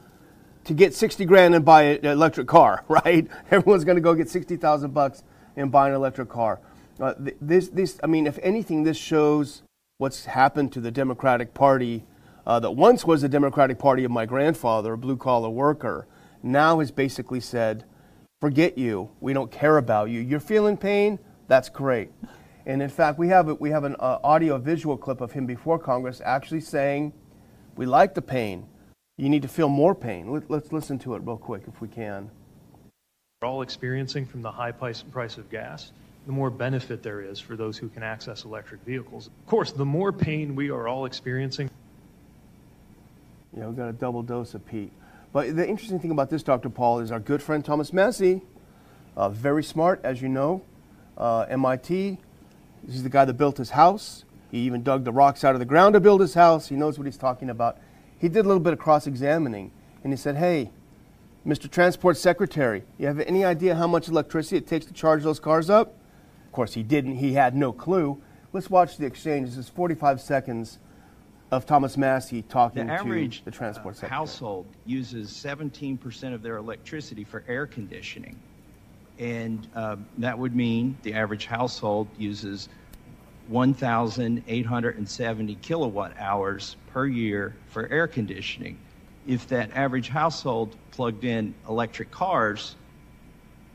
to 0.65 0.73
get 0.73 0.93
60 0.93 1.23
grand 1.25 1.55
and 1.55 1.63
buy 1.63 1.83
an 1.83 2.05
electric 2.05 2.47
car, 2.47 2.83
right? 2.89 3.27
Everyone's 3.49 3.85
going 3.85 3.95
to 3.95 4.01
go 4.01 4.13
get 4.13 4.29
60,000 4.29 4.93
bucks 4.93 5.23
and 5.55 5.71
buy 5.71 5.89
an 5.89 5.95
electric 5.95 6.29
car. 6.29 6.59
Uh, 6.99 7.13
this, 7.39 7.69
this, 7.69 7.99
I 8.03 8.07
mean, 8.07 8.27
if 8.27 8.39
anything, 8.41 8.83
this 8.83 8.97
shows 8.97 9.61
what's 9.97 10.25
happened 10.25 10.71
to 10.73 10.81
the 10.81 10.91
Democratic 10.91 11.53
Party 11.53 12.03
uh, 12.45 12.59
that 12.59 12.71
once 12.71 13.05
was 13.05 13.21
the 13.21 13.29
Democratic 13.29 13.77
Party 13.77 14.03
of 14.03 14.11
my 14.11 14.25
grandfather, 14.25 14.93
a 14.93 14.97
blue 14.97 15.17
collar 15.17 15.49
worker, 15.49 16.07
now 16.41 16.79
has 16.79 16.91
basically 16.91 17.39
said, 17.39 17.83
forget 18.39 18.77
you. 18.77 19.09
We 19.19 19.33
don't 19.33 19.51
care 19.51 19.77
about 19.77 20.09
you. 20.09 20.21
You're 20.21 20.39
feeling 20.39 20.77
pain? 20.77 21.19
That's 21.47 21.69
great. 21.69 22.11
And 22.67 22.83
in 22.83 22.89
fact, 22.89 23.17
we 23.17 23.29
have, 23.29 23.47
a, 23.47 23.55
we 23.55 23.71
have 23.71 23.85
an 23.85 23.95
uh, 23.99 24.19
audio 24.23 24.59
visual 24.59 24.97
clip 24.97 25.21
of 25.21 25.31
him 25.31 25.47
before 25.47 25.79
Congress 25.79 26.21
actually 26.23 26.61
saying, 26.61 27.13
We 27.75 27.87
like 27.87 28.13
the 28.13 28.21
pain. 28.21 28.67
You 29.17 29.29
need 29.29 29.41
to 29.41 29.47
feel 29.47 29.69
more 29.69 29.95
pain. 29.95 30.31
Let, 30.31 30.51
let's 30.51 30.71
listen 30.71 30.99
to 30.99 31.15
it 31.15 31.23
real 31.23 31.37
quick 31.37 31.63
if 31.67 31.81
we 31.81 31.87
can. 31.87 32.29
We're 33.41 33.47
all 33.47 33.63
experiencing 33.63 34.27
from 34.27 34.43
the 34.43 34.51
high 34.51 34.71
price, 34.71 35.01
price 35.01 35.37
of 35.37 35.49
gas 35.49 35.91
the 36.27 36.33
more 36.33 36.49
benefit 36.49 37.01
there 37.01 37.21
is 37.21 37.39
for 37.39 37.55
those 37.55 37.77
who 37.77 37.87
can 37.87 38.03
access 38.03 38.43
electric 38.43 38.81
vehicles. 38.81 39.27
Of 39.27 39.45
course, 39.47 39.71
the 39.71 39.85
more 39.85 40.11
pain 40.11 40.55
we 40.55 40.69
are 40.69 40.85
all 40.85 41.05
experiencing. 41.05 41.71
You 43.55 43.61
know, 43.61 43.69
we 43.69 43.77
got 43.77 43.87
a 43.87 43.93
double 43.93 44.21
dose 44.23 44.53
of 44.53 44.65
Pete. 44.65 44.91
But 45.31 45.55
the 45.55 45.65
interesting 45.65 46.01
thing 46.01 46.11
about 46.11 46.29
this, 46.29 46.43
Dr. 46.43 46.69
Paul, 46.69 46.99
is 46.99 47.13
our 47.13 47.21
good 47.21 47.41
friend 47.41 47.63
Thomas 47.63 47.93
Massie, 47.93 48.41
uh, 49.15 49.29
very 49.29 49.63
smart, 49.63 50.01
as 50.03 50.21
you 50.21 50.27
know, 50.27 50.63
uh, 51.17 51.45
MIT. 51.47 52.19
He's 52.85 53.03
the 53.03 53.09
guy 53.09 53.25
that 53.25 53.33
built 53.33 53.57
his 53.57 53.71
house. 53.71 54.23
He 54.51 54.59
even 54.59 54.83
dug 54.83 55.03
the 55.03 55.11
rocks 55.11 55.43
out 55.43 55.55
of 55.55 55.59
the 55.59 55.65
ground 55.65 55.93
to 55.93 55.99
build 55.99 56.21
his 56.21 56.33
house. 56.33 56.67
He 56.67 56.75
knows 56.75 56.97
what 56.97 57.05
he's 57.05 57.17
talking 57.17 57.49
about. 57.49 57.77
He 58.17 58.29
did 58.29 58.45
a 58.45 58.47
little 58.47 58.61
bit 58.61 58.73
of 58.73 58.79
cross 58.79 59.07
examining, 59.07 59.71
and 60.03 60.13
he 60.13 60.17
said, 60.17 60.37
Hey, 60.37 60.71
Mr. 61.45 61.69
Transport 61.69 62.17
Secretary, 62.17 62.83
you 62.97 63.07
have 63.07 63.19
any 63.21 63.45
idea 63.45 63.75
how 63.75 63.87
much 63.87 64.07
electricity 64.07 64.57
it 64.57 64.67
takes 64.67 64.85
to 64.85 64.93
charge 64.93 65.23
those 65.23 65.39
cars 65.39 65.69
up? 65.69 65.95
Of 66.45 66.51
course, 66.51 66.73
he 66.73 66.83
didn't. 66.83 67.15
He 67.15 67.33
had 67.33 67.55
no 67.55 67.71
clue. 67.71 68.21
Let's 68.53 68.69
watch 68.69 68.97
the 68.97 69.05
exchange. 69.05 69.49
This 69.49 69.57
is 69.57 69.69
45 69.69 70.19
seconds 70.19 70.79
of 71.51 71.65
Thomas 71.65 71.95
Massie 71.95 72.41
talking 72.41 72.87
the 72.87 72.93
average, 72.93 73.39
to 73.39 73.45
the 73.45 73.51
transport 73.51 73.95
uh, 73.95 73.99
secretary. 73.99 74.17
household 74.17 74.65
uses 74.85 75.29
17% 75.29 76.33
of 76.33 76.41
their 76.41 76.57
electricity 76.57 77.23
for 77.23 77.43
air 77.47 77.65
conditioning. 77.65 78.37
And 79.19 79.67
uh, 79.75 79.97
that 80.19 80.37
would 80.37 80.55
mean 80.55 80.97
the 81.03 81.13
average 81.13 81.45
household 81.45 82.07
uses 82.17 82.69
1,870 83.49 85.55
kilowatt 85.55 86.13
hours 86.19 86.75
per 86.91 87.05
year 87.05 87.55
for 87.69 87.87
air 87.87 88.07
conditioning. 88.07 88.77
If 89.27 89.47
that 89.47 89.75
average 89.75 90.09
household 90.09 90.75
plugged 90.91 91.23
in 91.23 91.53
electric 91.67 92.11
cars, 92.11 92.75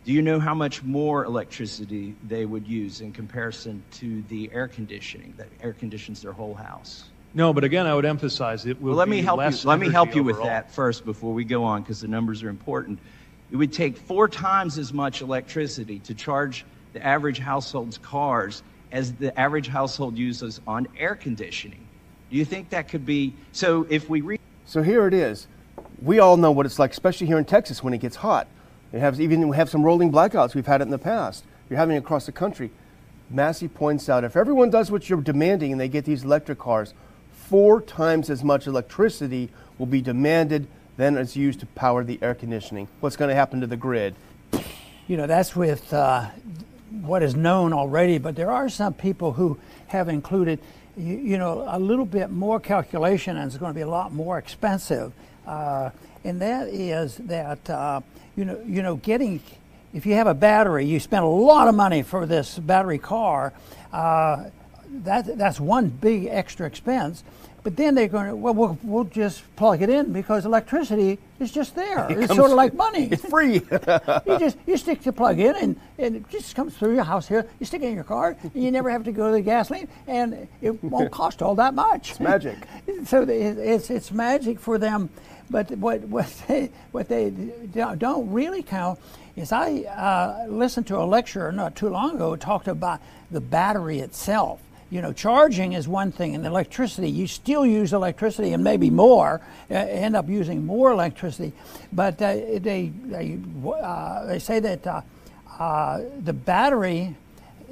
do 0.05 0.13
you 0.13 0.23
know 0.23 0.41
how 0.41 0.55
much 0.55 0.83
more 0.83 1.25
electricity 1.25 2.15
they 2.27 2.45
would 2.45 2.67
use 2.67 3.01
in 3.01 3.13
comparison 3.13 3.83
to 3.93 4.23
the 4.29 4.51
air 4.53 4.69
conditioning 4.69 5.35
that 5.37 5.49
air 5.63 5.73
conditions 5.73 6.23
their 6.23 6.33
whole 6.33 6.55
house? 6.55 7.05
No, 7.35 7.53
but 7.53 7.65
again, 7.65 7.87
I 7.87 7.95
would 7.95 8.05
emphasize 8.05 8.67
it 8.67 8.81
will 8.81 8.89
well, 8.89 8.99
let 8.99 9.09
me 9.09 9.23
help 9.23 9.39
less 9.39 9.65
you. 9.65 9.71
Let 9.71 9.79
me 9.79 9.91
help 9.91 10.15
you 10.15 10.23
overall. 10.23 10.41
with 10.41 10.47
that 10.47 10.75
first 10.75 11.05
before 11.05 11.33
we 11.33 11.45
go 11.45 11.65
on 11.65 11.83
because 11.83 12.01
the 12.01 12.09
numbers 12.09 12.43
are 12.43 12.51
important. 12.51 12.99
It 13.53 13.57
would 13.57 13.73
take 13.73 13.99
four 13.99 14.29
times 14.29 14.79
as 14.79 14.95
much 14.95 15.21
electricity 15.21 15.99
to 16.01 16.15
charge 16.15 16.65
the 16.95 17.07
average 17.07 17.39
household's 17.39 17.99
cars 17.99 18.63
as 18.93 19.13
the 19.13 19.39
average 19.39 19.69
household 19.69 20.17
uses 20.17 20.63
on 20.67 20.89
air 20.99 21.15
conditioning. 21.15 21.87
Do 22.31 22.39
you 22.39 22.47
think 22.47 22.71
that 22.71 22.89
could 22.89 23.05
be 23.05 23.35
so? 23.53 23.87
If 23.91 24.09
we 24.09 24.23
read, 24.23 24.41
So 24.65 24.83
here 24.83 25.07
it 25.07 25.13
is. 25.13 25.47
We 26.01 26.19
all 26.19 26.39
know 26.39 26.51
what 26.51 26.65
it's 26.65 26.79
like, 26.79 26.93
especially 26.93 27.27
here 27.27 27.39
in 27.39 27.45
Texas 27.45 27.83
when 27.83 27.93
it 27.93 27.99
gets 27.99 28.17
hot. 28.17 28.49
It 28.91 29.01
has 29.01 29.21
even 29.21 29.47
we 29.49 29.57
have 29.57 29.69
some 29.69 29.83
rolling 29.83 30.11
blackouts. 30.11 30.55
We've 30.55 30.67
had 30.67 30.81
it 30.81 30.85
in 30.85 30.91
the 30.91 30.99
past. 30.99 31.45
You're 31.69 31.79
having 31.79 31.97
it 31.97 32.01
across 32.01 32.25
the 32.25 32.33
country. 32.33 32.71
Massie 33.29 33.69
points 33.69 34.09
out 34.09 34.25
if 34.25 34.35
everyone 34.35 34.71
does 34.71 34.91
what 34.91 35.11
you're 35.11 35.21
demanding 35.21 35.73
and 35.73 35.81
they 35.81 35.89
get 35.89 36.07
these 36.07 36.25
electric 36.25 36.59
cars, 36.59 36.95
four 37.33 37.83
times 37.83 38.31
as 38.31 38.43
much 38.43 38.67
electricity 38.67 39.51
will 39.77 39.87
be 39.87 40.01
demanded 40.01 40.67
than 41.03 41.17
it's 41.17 41.37
used 41.37 41.61
to 41.61 41.67
power 41.67 42.05
the 42.05 42.19
air 42.23 42.35
conditioning. 42.35 42.87
What's 43.01 43.17
going 43.17 43.29
to 43.29 43.35
happen 43.35 43.61
to 43.61 43.67
the 43.67 43.77
grid? 43.77 44.15
You 45.09 45.17
know, 45.17 45.27
that's 45.27 45.57
with 45.57 45.93
uh, 45.93 46.29
what 47.01 47.23
is 47.23 47.35
known 47.35 47.73
already, 47.73 48.19
but 48.19 48.37
there 48.37 48.53
are 48.53 48.69
some 48.69 48.95
people 48.95 49.33
who 49.33 49.59
have 49.89 50.09
included, 50.09 50.61
you, 50.97 51.17
you 51.17 51.39
know, 51.39 51.67
a 51.69 51.79
little 51.79 52.07
bit 52.07 52.31
more 52.31 52.61
calculation 52.61 53.37
and 53.37 53.49
it's 53.49 53.59
going 53.59 53.71
to 53.71 53.75
be 53.75 53.83
a 53.83 53.89
lot 53.89 54.13
more 54.13 54.39
expensive. 54.39 55.13
Uh, 55.45 55.91
and 56.25 56.41
that 56.41 56.69
is 56.69 57.17
that, 57.17 57.69
uh, 57.69 58.01
you 58.37 58.45
know, 58.45 58.63
you 58.65 58.81
know, 58.83 58.95
getting, 58.95 59.41
if 59.93 60.07
you 60.07 60.15
have 60.15 60.29
a 60.29 60.35
battery, 60.35 60.87
you 60.87 61.01
spend 61.01 61.25
a 61.25 61.29
lot 61.29 61.67
of 61.67 61.75
money 61.75 62.03
for 62.03 62.27
this 62.27 62.61
battery 62.61 62.99
car. 62.99 63.53
Uh, 63.93 64.45
that, 65.03 65.37
that's 65.37 65.59
one 65.59 65.89
big 65.89 66.27
extra 66.27 66.67
expense. 66.67 67.25
But 67.63 67.77
then 67.77 67.95
they're 67.95 68.09
going 68.09 68.27
to, 68.27 68.35
well, 68.35 68.55
well, 68.55 68.79
we'll 68.83 69.05
just 69.05 69.45
plug 69.55 69.83
it 69.83 69.91
in 69.91 70.13
because 70.13 70.45
electricity 70.45 71.19
is 71.39 71.53
just 71.53 71.77
there. 71.77 72.11
It 72.11 72.19
it's 72.19 72.35
sort 72.35 72.51
of 72.51 72.57
like 72.57 72.75
money. 72.75 73.09
It's 73.11 73.25
free. 73.31 73.55
you 74.27 74.39
just 74.39 74.57
you 74.67 74.77
stick 74.77 75.03
the 75.03 75.13
plug 75.13 75.39
in 75.39 75.55
and, 75.55 75.81
and 75.97 76.17
it 76.17 76.29
just 76.29 76.57
comes 76.57 76.77
through 76.77 76.95
your 76.95 77.05
house 77.05 77.29
here. 77.29 77.47
You 77.61 77.67
stick 77.67 77.83
it 77.83 77.87
in 77.87 77.95
your 77.95 78.05
car 78.05 78.37
and 78.43 78.63
you 78.63 78.73
never 78.73 78.91
have 78.91 79.05
to 79.05 79.13
go 79.13 79.29
to 79.29 79.33
the 79.33 79.43
gasoline 79.43 79.87
and 80.09 80.49
it 80.61 80.83
won't 80.83 81.11
cost 81.13 81.41
all 81.41 81.55
that 81.55 81.75
much. 81.75 82.11
It's 82.11 82.21
magic. 82.21 82.59
so 83.07 83.23
it's 83.23 83.91
it's 83.91 84.11
magic 84.11 84.59
for 84.59 84.77
them. 84.77 85.11
But 85.49 85.71
what 85.73 86.01
what 86.03 86.27
they 86.49 86.71
what 86.91 87.09
they 87.09 87.31
don't 87.31 88.33
really 88.33 88.65
count 88.65 88.99
is 89.37 89.53
I 89.53 89.83
uh, 89.83 90.47
listened 90.49 90.89
to 90.89 90.99
a 90.99 91.05
lecture 91.05 91.53
not 91.53 91.77
too 91.77 91.89
long 91.89 92.17
ago 92.17 92.35
talked 92.35 92.67
about 92.67 93.01
the 93.31 93.41
battery 93.41 94.01
itself 94.01 94.61
you 94.93 95.01
know, 95.01 95.11
charging 95.11 95.73
is 95.73 95.89
one 95.89 96.13
thing, 96.13 96.35
and 96.35 96.45
electricity, 96.45 97.09
you 97.09 97.27
still 97.27 97.65
use 97.65 97.95
electricity 97.95 98.53
and 98.53 98.63
maybe 98.63 98.91
more, 98.91 99.41
uh, 99.71 99.75
end 99.75 100.15
up 100.15 100.29
using 100.29 100.67
more 100.67 100.93
electricity. 100.93 101.55
But 101.95 102.21
uh, 102.21 102.35
they, 102.59 102.93
they, 103.07 103.39
uh, 103.67 104.27
they 104.27 104.39
say 104.39 104.61
that 104.61 104.87
uh, 104.87 105.01
uh, 105.59 106.03
the 106.23 106.35
battery, 106.35 107.17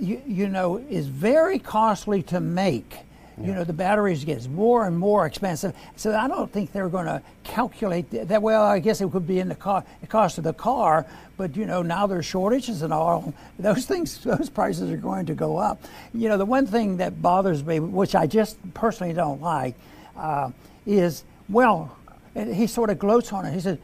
you, 0.00 0.22
you 0.26 0.48
know, 0.48 0.78
is 0.78 1.08
very 1.08 1.58
costly 1.58 2.22
to 2.22 2.40
make. 2.40 2.96
You 3.42 3.54
know, 3.54 3.64
the 3.64 3.73
batteries 3.73 4.25
gets 4.25 4.47
more 4.49 4.87
and 4.87 4.99
more 4.99 5.25
expensive. 5.26 5.75
So 5.97 6.14
I 6.14 6.28
don't 6.28 6.50
think 6.52 6.73
they're 6.73 6.88
going 6.88 7.06
to 7.06 7.23
calculate 7.44 8.11
that. 8.11 8.28
that. 8.28 8.42
Well, 8.42 8.62
I 8.62 8.78
guess 8.80 9.00
it 9.00 9.11
could 9.11 9.26
be 9.26 9.40
in 9.40 9.49
the, 9.49 9.54
co- 9.54 9.82
the 10.00 10.06
cost 10.06 10.38
of 10.38 10.44
the 10.44 10.52
car, 10.52 11.06
but 11.37 11.56
you 11.56 11.64
know, 11.66 11.82
now 11.82 12.06
there's 12.06 12.26
shortages 12.26 12.82
and 12.82 12.92
all. 12.92 13.32
Those 13.59 13.87
things, 13.87 14.18
those 14.25 14.49
prices 14.50 14.90
are 14.90 14.97
going 14.97 15.26
to 15.26 15.35
go 15.35 15.56
up. 15.56 15.82
You 16.14 16.28
know, 16.28 16.37
the 16.38 16.44
one 16.44 16.66
thing 16.66 16.99
that 16.99 17.20
bothers 17.23 17.64
me, 17.64 17.80
which 17.80 18.14
I 18.14 18.26
just 18.26 18.56
personally 18.75 19.14
don't 19.14 19.40
like, 19.40 19.75
uh, 20.16 20.50
is 20.87 21.25
well, 21.49 21.97
he 22.35 22.66
sort 22.66 22.90
of 22.90 22.99
gloats 22.99 23.32
on 23.32 23.44
it. 23.47 23.52
He 23.54 23.61
says, 23.61 23.78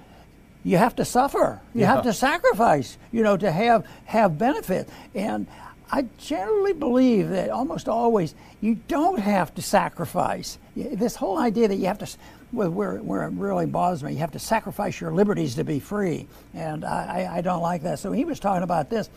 you 0.64 0.76
have 0.78 0.96
to 0.96 1.04
suffer. 1.04 1.60
You 1.74 1.82
Yeah. 1.82 1.94
have 1.94 2.02
to 2.04 2.12
sacrifice, 2.12 2.96
you 3.12 3.22
know, 3.22 3.36
to 3.36 3.50
have 3.50 3.86
have 4.06 4.36
benefit. 4.38 4.88
And 5.14 5.46
I 5.90 6.06
generally 6.18 6.72
believe 6.72 7.28
that 7.30 7.50
almost 7.50 7.88
always 7.88 8.34
you 8.60 8.74
don't 8.88 9.18
have 9.18 9.54
to 9.54 9.62
sacrifice. 9.62 10.58
This 10.74 11.14
whole 11.14 11.38
idea 11.38 11.68
that 11.68 11.76
you 11.76 11.86
have 11.86 11.98
to, 11.98 12.08
well, 12.52 12.70
where, 12.70 12.96
where 12.96 13.22
it 13.22 13.32
really 13.32 13.66
bothers 13.66 14.02
me, 14.02 14.12
you 14.12 14.18
have 14.18 14.32
to 14.32 14.38
sacrifice 14.38 15.00
your 15.00 15.12
liberties 15.12 15.54
to 15.56 15.64
be 15.64 15.78
free. 15.78 16.26
And 16.54 16.84
I, 16.84 17.36
I 17.36 17.40
don't 17.40 17.62
like 17.62 17.82
that. 17.82 17.98
So 18.00 18.12
he 18.12 18.24
was 18.24 18.40
talking 18.40 18.64
about 18.64 18.90
this, 18.90 19.08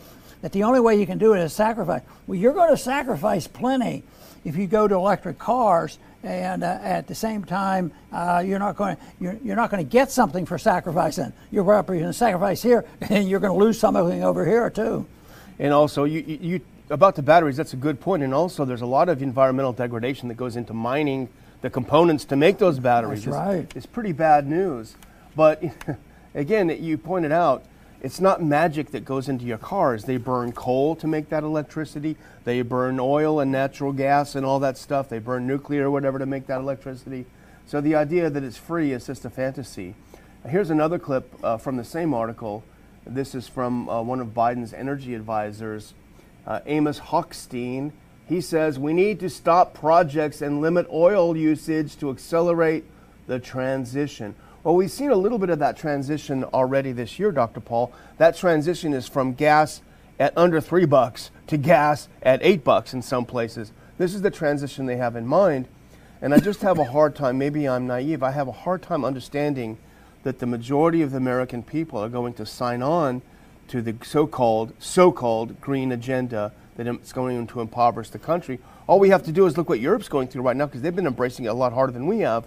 that 0.42 0.52
the 0.52 0.62
only 0.62 0.80
way 0.80 0.98
you 0.98 1.06
can 1.06 1.18
do 1.18 1.34
it 1.34 1.40
is 1.40 1.52
sacrifice. 1.52 2.02
Well, 2.26 2.38
you're 2.38 2.54
going 2.54 2.70
to 2.70 2.76
sacrifice 2.76 3.46
plenty 3.46 4.04
if 4.44 4.56
you 4.56 4.66
go 4.66 4.86
to 4.88 4.94
electric 4.94 5.38
cars 5.38 5.98
and 6.22 6.62
uh, 6.62 6.78
at 6.82 7.06
the 7.06 7.14
same 7.14 7.44
time 7.44 7.92
uh, 8.12 8.42
you're 8.44 8.58
not 8.58 8.76
going 8.76 8.96
to 8.96 9.02
you're, 9.18 9.38
you're 9.42 9.56
not 9.56 9.70
going 9.70 9.84
to 9.84 9.90
get 9.90 10.10
something 10.10 10.46
for 10.46 10.58
sacrificing 10.58 11.32
you're 11.50 11.64
going 11.64 12.00
to 12.00 12.12
sacrifice 12.12 12.62
here 12.62 12.84
and 13.00 13.28
you're 13.28 13.40
going 13.40 13.52
to 13.52 13.58
lose 13.58 13.78
something 13.78 14.22
over 14.22 14.44
here 14.44 14.68
too 14.70 15.06
And 15.60 15.74
also, 15.74 16.04
you, 16.04 16.24
you, 16.26 16.60
about 16.88 17.16
the 17.16 17.22
batteries, 17.22 17.58
that's 17.58 17.74
a 17.74 17.76
good 17.76 18.00
point. 18.00 18.22
And 18.22 18.32
also, 18.32 18.64
there's 18.64 18.80
a 18.80 18.86
lot 18.86 19.10
of 19.10 19.22
environmental 19.22 19.74
degradation 19.74 20.28
that 20.28 20.34
goes 20.34 20.56
into 20.56 20.72
mining 20.72 21.28
the 21.60 21.68
components 21.68 22.24
to 22.24 22.36
make 22.36 22.56
those 22.56 22.78
batteries. 22.78 23.24
That's 23.24 23.36
It's- 23.36 23.46
right. 23.56 23.72
It's, 23.76 23.86
pretty 23.86 24.12
bad 24.12 24.48
news. 24.48 24.96
But 25.36 25.62
again, 26.34 26.70
you 26.82 26.96
pointed 26.96 27.30
out, 27.30 27.62
it's 28.00 28.18
not 28.18 28.42
magic 28.42 28.92
that 28.92 29.04
goes 29.04 29.28
into 29.28 29.44
your 29.44 29.58
cars. 29.58 30.04
They 30.04 30.16
burn 30.16 30.52
coal 30.52 30.96
to 30.96 31.06
make 31.06 31.28
that 31.28 31.42
electricity. 31.42 32.16
They 32.44 32.62
burn 32.62 32.98
oil 32.98 33.38
and 33.40 33.52
natural 33.52 33.92
gas 33.92 34.34
and 34.34 34.46
all 34.46 34.58
that 34.60 34.78
stuff. 34.78 35.10
They 35.10 35.18
burn 35.18 35.46
nuclear 35.46 35.88
or 35.88 35.90
whatever 35.90 36.18
to 36.18 36.24
make 36.24 36.46
that 36.46 36.60
electricity. 36.60 37.26
So 37.66 37.82
the 37.82 37.94
idea 37.94 38.30
that 38.30 38.42
it's 38.42 38.56
free 38.56 38.92
is 38.92 39.06
just 39.06 39.26
a 39.26 39.30
fantasy. 39.30 39.94
Here's 40.48 40.70
another 40.70 40.98
clip 40.98 41.30
uh, 41.44 41.58
from 41.58 41.76
the 41.76 41.84
same 41.84 42.14
article 42.14 42.64
This 43.12 43.34
is 43.34 43.48
from 43.48 43.88
uh, 43.88 44.02
one 44.02 44.20
of 44.20 44.28
Biden's 44.28 44.72
energy 44.72 45.16
advisors, 45.16 45.94
uh, 46.46 46.60
Amos 46.64 47.00
Hochstein. 47.00 47.90
He 48.28 48.40
says 48.40 48.78
we 48.78 48.92
need 48.92 49.18
to 49.18 49.28
stop 49.28 49.74
projects 49.74 50.40
and 50.40 50.60
limit 50.60 50.86
oil 50.92 51.36
usage 51.36 51.96
to 51.98 52.10
accelerate 52.10 52.84
the 53.26 53.40
transition. 53.40 54.36
Well, 54.62 54.76
we've 54.76 54.92
seen 54.92 55.10
a 55.10 55.16
little 55.16 55.40
bit 55.40 55.50
of 55.50 55.58
that 55.58 55.76
transition 55.76 56.44
already 56.44 56.92
this 56.92 57.18
year, 57.18 57.32
Dr. 57.32 57.58
Paul. 57.58 57.92
That 58.18 58.36
transition 58.36 58.94
is 58.94 59.08
from 59.08 59.34
gas 59.34 59.82
at 60.20 60.32
under 60.38 60.60
three 60.60 60.84
bucks 60.84 61.32
to 61.48 61.56
gas 61.56 62.08
at 62.22 62.38
eight 62.44 62.62
bucks 62.62 62.94
in 62.94 63.02
some 63.02 63.24
places. 63.24 63.72
This 63.98 64.14
is 64.14 64.22
the 64.22 64.30
transition 64.30 64.86
they 64.86 64.98
have 64.98 65.16
in 65.16 65.26
mind. 65.26 65.66
And 66.22 66.32
I 66.32 66.38
just 66.38 66.62
have 66.62 66.78
a 66.78 66.84
hard 66.84 67.16
time, 67.16 67.38
maybe 67.38 67.68
I'm 67.68 67.88
naive, 67.88 68.22
I 68.22 68.30
have 68.30 68.46
a 68.46 68.52
hard 68.52 68.82
time 68.82 69.04
understanding 69.04 69.78
that 70.22 70.38
the 70.38 70.46
majority 70.46 71.02
of 71.02 71.10
the 71.10 71.16
American 71.16 71.62
people 71.62 71.98
are 71.98 72.08
going 72.08 72.34
to 72.34 72.46
sign 72.46 72.82
on 72.82 73.22
to 73.68 73.80
the 73.80 73.94
so-called 74.02 74.72
so-called 74.78 75.60
green 75.60 75.92
agenda 75.92 76.52
that 76.76 76.86
it's 76.86 77.12
going 77.12 77.46
to 77.46 77.60
impoverish 77.60 78.10
the 78.10 78.18
country. 78.18 78.58
All 78.86 78.98
we 78.98 79.10
have 79.10 79.22
to 79.24 79.32
do 79.32 79.46
is 79.46 79.56
look 79.56 79.68
what 79.68 79.80
Europe's 79.80 80.08
going 80.08 80.28
through 80.28 80.42
right 80.42 80.56
now 80.56 80.66
because 80.66 80.82
they've 80.82 80.94
been 80.94 81.06
embracing 81.06 81.44
it 81.44 81.48
a 81.48 81.54
lot 81.54 81.72
harder 81.72 81.92
than 81.92 82.06
we 82.06 82.20
have. 82.20 82.46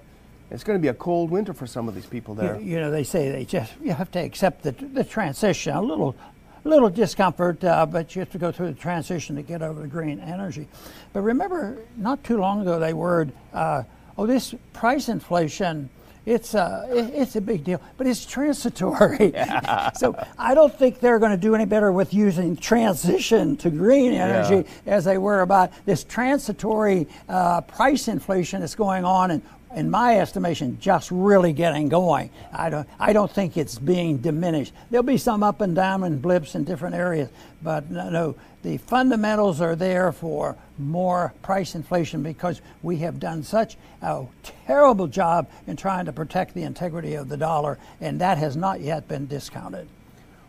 It's 0.51 0.63
going 0.63 0.77
to 0.77 0.81
be 0.81 0.89
a 0.89 0.93
cold 0.93 1.31
winter 1.31 1.53
for 1.53 1.65
some 1.65 1.87
of 1.87 1.95
these 1.95 2.05
people 2.05 2.35
there. 2.35 2.59
You, 2.59 2.73
you 2.73 2.79
know, 2.79 2.91
they 2.91 3.03
say 3.03 3.31
they 3.31 3.45
just 3.45 3.71
you 3.81 3.93
have 3.93 4.11
to 4.11 4.19
accept 4.19 4.63
the, 4.63 4.71
the 4.71 5.03
transition. 5.03 5.73
A 5.73 5.81
little, 5.81 6.15
little 6.63 6.89
discomfort, 6.89 7.63
uh, 7.63 7.85
but 7.85 8.15
you 8.15 8.19
have 8.19 8.31
to 8.31 8.37
go 8.37 8.51
through 8.51 8.67
the 8.67 8.79
transition 8.79 9.35
to 9.35 9.41
get 9.41 9.61
over 9.61 9.81
the 9.81 9.87
green 9.87 10.19
energy. 10.19 10.67
But 11.11 11.21
remember, 11.21 11.79
not 11.97 12.23
too 12.23 12.37
long 12.37 12.61
ago, 12.61 12.79
they 12.79 12.93
word, 12.93 13.31
uh, 13.53 13.83
oh, 14.17 14.27
this 14.27 14.53
price 14.73 15.09
inflation 15.09 15.89
it's 16.25 16.53
a, 16.53 16.61
uh, 16.61 16.85
it's 17.13 17.35
a 17.35 17.41
big 17.41 17.63
deal, 17.63 17.81
but 17.97 18.07
it's 18.07 18.25
transitory. 18.25 19.33
Yeah. 19.43 19.91
so 19.93 20.15
I 20.37 20.53
don't 20.53 20.73
think 20.73 20.99
they're 20.99 21.19
going 21.19 21.31
to 21.31 21.37
do 21.37 21.55
any 21.55 21.65
better 21.65 21.91
with 21.91 22.13
using 22.13 22.55
transition 22.55 23.57
to 23.57 23.69
green 23.69 24.13
energy 24.13 24.69
yeah. 24.85 24.93
as 24.93 25.05
they 25.05 25.17
were 25.17 25.41
about 25.41 25.71
this 25.85 26.03
transitory 26.03 27.07
uh, 27.27 27.61
price 27.61 28.07
inflation 28.07 28.59
that's 28.61 28.75
going 28.75 29.05
on 29.05 29.31
and 29.31 29.41
in 29.75 29.89
my 29.89 30.19
estimation, 30.19 30.77
just 30.79 31.09
really 31.11 31.51
getting 31.51 31.89
going. 31.89 32.29
I 32.51 32.69
don't, 32.69 32.87
I 32.99 33.13
don't 33.13 33.31
think 33.31 33.57
it's 33.57 33.79
being 33.79 34.17
diminished. 34.17 34.73
There'll 34.91 35.03
be 35.03 35.17
some 35.17 35.43
up 35.43 35.61
and 35.61 35.75
down 35.75 36.03
and 36.03 36.21
blips 36.21 36.55
in 36.55 36.63
different 36.63 36.95
areas, 36.95 37.29
but 37.61 37.89
no, 37.89 38.09
no, 38.09 38.35
the 38.61 38.77
fundamentals 38.77 39.61
are 39.61 39.75
there 39.75 40.11
for 40.11 40.55
more 40.77 41.33
price 41.41 41.75
inflation 41.75 42.23
because 42.23 42.61
we 42.81 42.97
have 42.97 43.19
done 43.19 43.43
such 43.43 43.77
a 44.01 44.25
terrible 44.65 45.07
job 45.07 45.49
in 45.67 45.75
trying 45.75 46.05
to 46.05 46.13
protect 46.13 46.53
the 46.53 46.63
integrity 46.63 47.15
of 47.15 47.29
the 47.29 47.37
dollar, 47.37 47.77
and 48.01 48.21
that 48.21 48.37
has 48.37 48.55
not 48.55 48.81
yet 48.81 49.07
been 49.07 49.27
discounted. 49.27 49.87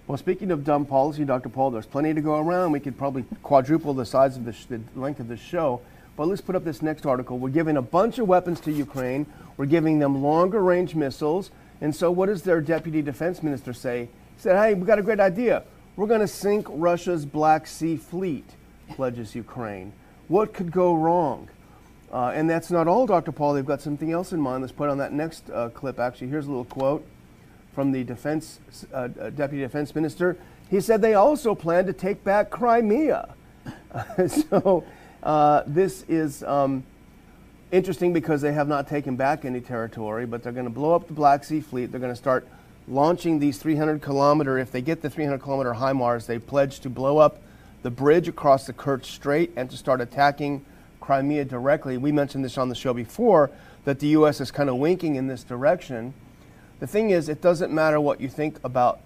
Well, 0.07 0.19
speaking 0.19 0.50
of 0.50 0.64
dumb 0.64 0.85
policy, 0.85 1.25
Dr. 1.25 1.49
Paul, 1.49 1.71
there's 1.71 1.87
plenty 1.87 2.12
to 2.12 2.21
go 2.21 2.38
around. 2.38 2.73
We 2.73 2.81
could 2.81 2.99
probably 2.99 3.25
quadruple 3.43 3.95
the 3.95 4.04
size 4.04 4.37
of 4.37 4.45
the, 4.45 4.52
sh- 4.52 4.66
the 4.66 4.81
length 4.95 5.21
of 5.21 5.28
the 5.28 5.37
show. 5.37 5.81
But 6.16 6.28
let's 6.28 6.43
put 6.43 6.54
up 6.54 6.64
this 6.64 6.83
next 6.83 7.07
article. 7.07 7.38
We're 7.38 7.49
giving 7.49 7.76
a 7.76 7.83
bunch 7.83 8.19
of 8.19 8.28
weapons 8.28 8.61
to 8.61 8.73
Ukraine. 8.73 9.26
We're 9.57 9.66
giving 9.66 9.99
them 9.99 10.23
longer 10.23 10.62
range 10.62 10.95
missiles. 10.95 11.50
And 11.81 11.95
so, 11.95 12.11
what 12.11 12.26
does 12.26 12.43
their 12.43 12.61
deputy 12.61 13.02
defense 13.02 13.43
minister 13.43 13.73
say? 13.73 14.09
He 14.37 14.43
said, 14.43 14.57
Hey, 14.57 14.75
we 14.75 14.87
got 14.87 14.99
a 14.99 15.02
great 15.02 15.21
idea. 15.21 15.64
We're 15.97 16.07
going 16.07 16.21
to 16.21 16.28
sink 16.28 16.66
Russia's 16.69 17.25
Black 17.25 17.66
Sea 17.66 17.97
fleet, 17.97 18.45
pledges 18.90 19.35
Ukraine. 19.35 19.93
What 20.28 20.54
could 20.54 20.71
go 20.71 20.95
wrong? 20.95 21.49
Uh, 22.12 22.33
and 22.35 22.49
that's 22.49 22.71
not 22.71 22.87
all, 22.87 23.07
Dr. 23.07 23.33
Paul. 23.33 23.54
They've 23.54 23.66
got 23.66 23.81
something 23.81 24.12
else 24.12 24.33
in 24.33 24.40
mind. 24.40 24.62
Let's 24.62 24.73
put 24.73 24.88
on 24.88 24.99
that 24.99 25.12
next 25.12 25.50
uh, 25.50 25.69
clip. 25.71 25.99
Actually, 25.99 26.28
here's 26.28 26.47
a 26.47 26.49
little 26.49 26.64
quote 26.64 27.04
from 27.73 27.90
the 27.90 28.04
defense 28.04 28.61
uh, 28.93 29.09
uh 29.21 29.31
deputy 29.31 29.62
defense 29.62 29.95
minister. 29.95 30.38
He 30.71 30.81
said 30.81 31.02
they 31.02 31.14
also 31.14 31.54
plan 31.54 31.87
to 31.87 31.93
take 31.93 32.23
back 32.23 32.50
Crimea. 32.50 33.35
so 34.28 34.85
uh, 35.23 35.62
this 35.66 36.04
is 36.09 36.43
um, 36.45 36.85
interesting 37.73 38.12
because 38.12 38.40
they 38.40 38.52
have 38.52 38.69
not 38.69 38.87
taken 38.87 39.16
back 39.16 39.45
any 39.45 39.61
territory, 39.61 40.25
but 40.25 40.43
they're 40.43 40.52
going 40.52 40.66
to 40.66 40.71
blow 40.71 40.95
up 40.95 41.09
the 41.09 41.12
Black 41.12 41.45
Sea 41.45 41.61
Fleet. 41.61 41.90
They're 41.90 42.00
going 42.00 42.12
to 42.12 42.16
start 42.16 42.47
launching 42.87 43.38
these 43.38 43.59
300 43.59 44.00
kilometer, 44.02 44.59
if 44.59 44.71
they 44.71 44.83
get 44.83 45.02
the 45.02 45.11
300 45.11 45.38
kilometer 45.38 45.73
HIMARS, 45.73 46.26
they 46.26 46.38
pledge 46.38 46.81
to 46.81 46.90
blow 46.90 47.19
up 47.19 47.40
the 47.85 47.90
bridge 47.90 48.29
across 48.29 48.66
the 48.66 48.73
Kerch 48.73 49.05
Strait 49.05 49.53
and 49.57 49.70
to 49.70 49.77
start 49.77 50.01
attacking 50.01 50.64
Crimea 51.01 51.44
directly. 51.44 51.99
We 51.99 52.12
mentioned 52.12 52.42
this 52.42 52.57
on 52.57 52.70
the 52.70 52.75
show 52.75 52.94
before 52.94 53.51
that 53.85 54.01
the 54.01 54.07
U.S. 54.09 54.40
is 54.40 54.51
kind 54.51 54.70
of 54.70 54.77
winking 54.77 55.16
in 55.16 55.27
this 55.27 55.44
direction. 55.44 56.14
The 56.81 56.87
thing 56.87 57.11
is, 57.11 57.29
it 57.29 57.42
doesn't 57.42 57.70
matter 57.70 58.01
what 58.01 58.23
you 58.23 58.29
think 58.31 58.59
about 58.64 59.01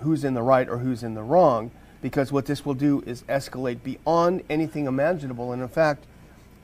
who's 0.00 0.24
in 0.24 0.34
the 0.34 0.42
right 0.42 0.68
or 0.68 0.76
who's 0.76 1.02
in 1.02 1.14
the 1.14 1.22
wrong 1.22 1.70
because 2.02 2.30
what 2.30 2.44
this 2.44 2.66
will 2.66 2.74
do 2.74 3.02
is 3.06 3.22
escalate 3.22 3.82
beyond 3.82 4.42
anything 4.50 4.86
imaginable. 4.86 5.54
And 5.54 5.62
in 5.62 5.68
fact, 5.68 6.04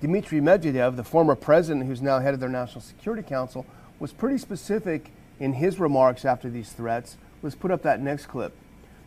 Dmitry 0.02 0.40
Medvedev, 0.40 0.96
the 0.96 1.02
former 1.02 1.34
president 1.34 1.86
who's 1.86 2.02
now 2.02 2.18
head 2.18 2.34
of 2.34 2.40
their 2.40 2.50
National 2.50 2.82
Security 2.82 3.22
Council, 3.22 3.64
was 3.98 4.12
pretty 4.12 4.36
specific 4.36 5.10
in 5.40 5.54
his 5.54 5.80
remarks 5.80 6.26
after 6.26 6.50
these 6.50 6.72
threats. 6.72 7.16
Let's 7.42 7.56
put 7.56 7.70
up 7.70 7.80
that 7.84 8.02
next 8.02 8.26
clip. 8.26 8.54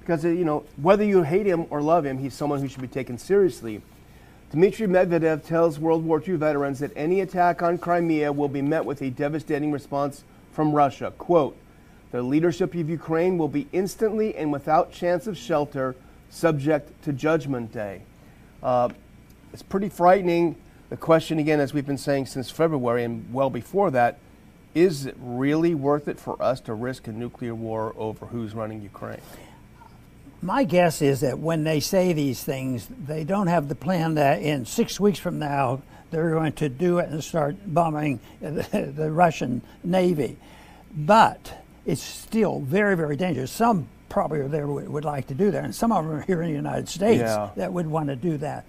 Because, 0.07 0.23
you 0.23 0.45
know, 0.45 0.63
whether 0.77 1.03
you 1.03 1.23
hate 1.23 1.45
him 1.45 1.65
or 1.69 1.81
love 1.81 2.05
him, 2.05 2.17
he's 2.17 2.33
someone 2.33 2.61
who 2.61 2.69
should 2.69 2.79
be 2.79 2.87
taken 2.87 3.17
seriously. 3.17 3.81
Dmitry 4.53 4.87
Medvedev 4.87 5.43
tells 5.43 5.79
World 5.79 6.05
War 6.05 6.23
II 6.25 6.37
veterans 6.37 6.79
that 6.79 6.93
any 6.95 7.19
attack 7.19 7.61
on 7.61 7.77
Crimea 7.77 8.31
will 8.31 8.47
be 8.47 8.61
met 8.61 8.85
with 8.85 9.01
a 9.01 9.09
devastating 9.09 9.69
response 9.69 10.23
from 10.53 10.71
Russia. 10.71 11.11
Quote, 11.17 11.57
the 12.11 12.21
leadership 12.21 12.73
of 12.73 12.89
Ukraine 12.89 13.37
will 13.37 13.49
be 13.49 13.67
instantly 13.73 14.33
and 14.33 14.49
without 14.49 14.93
chance 14.93 15.27
of 15.27 15.37
shelter 15.37 15.93
subject 16.29 17.03
to 17.03 17.11
Judgment 17.11 17.73
Day. 17.73 18.03
Uh, 18.63 18.87
it's 19.51 19.61
pretty 19.61 19.89
frightening. 19.89 20.55
The 20.87 20.95
question, 20.95 21.37
again, 21.37 21.59
as 21.59 21.73
we've 21.73 21.85
been 21.85 21.97
saying 21.97 22.27
since 22.27 22.49
February 22.49 23.03
and 23.03 23.33
well 23.33 23.49
before 23.49 23.91
that, 23.91 24.19
is 24.73 25.05
it 25.05 25.17
really 25.19 25.75
worth 25.75 26.07
it 26.07 26.17
for 26.17 26.41
us 26.41 26.61
to 26.61 26.73
risk 26.73 27.09
a 27.09 27.11
nuclear 27.11 27.53
war 27.53 27.93
over 27.97 28.27
who's 28.27 28.55
running 28.55 28.81
Ukraine? 28.81 29.19
My 30.41 30.63
guess 30.63 31.01
is 31.01 31.21
that 31.21 31.39
when 31.39 31.63
they 31.63 31.79
say 31.79 32.13
these 32.13 32.43
things, 32.43 32.87
they 33.05 33.23
don't 33.23 33.47
have 33.47 33.69
the 33.69 33.75
plan 33.75 34.15
that 34.15 34.41
in 34.41 34.65
six 34.65 34.99
weeks 34.99 35.19
from 35.19 35.39
now 35.39 35.81
they're 36.11 36.31
going 36.31 36.53
to 36.53 36.69
do 36.69 36.99
it 36.99 37.09
and 37.09 37.23
start 37.23 37.55
bombing 37.65 38.19
the, 38.39 38.93
the 38.95 39.11
Russian 39.11 39.61
Navy. 39.83 40.37
But 40.95 41.63
it's 41.85 42.01
still 42.01 42.59
very, 42.59 42.95
very 42.95 43.15
dangerous. 43.15 43.51
Some 43.51 43.87
probably 44.09 44.39
are 44.39 44.47
there 44.47 44.67
would, 44.67 44.87
would 44.87 45.05
like 45.05 45.27
to 45.27 45.33
do 45.33 45.51
that, 45.51 45.63
and 45.63 45.75
some 45.75 45.91
of 45.91 46.05
them 46.05 46.15
are 46.15 46.21
here 46.21 46.41
in 46.41 46.49
the 46.49 46.55
United 46.55 46.87
States 46.87 47.21
yeah. 47.21 47.49
that 47.55 47.73
would 47.73 47.87
want 47.87 48.09
to 48.09 48.15
do 48.15 48.37
that. 48.37 48.65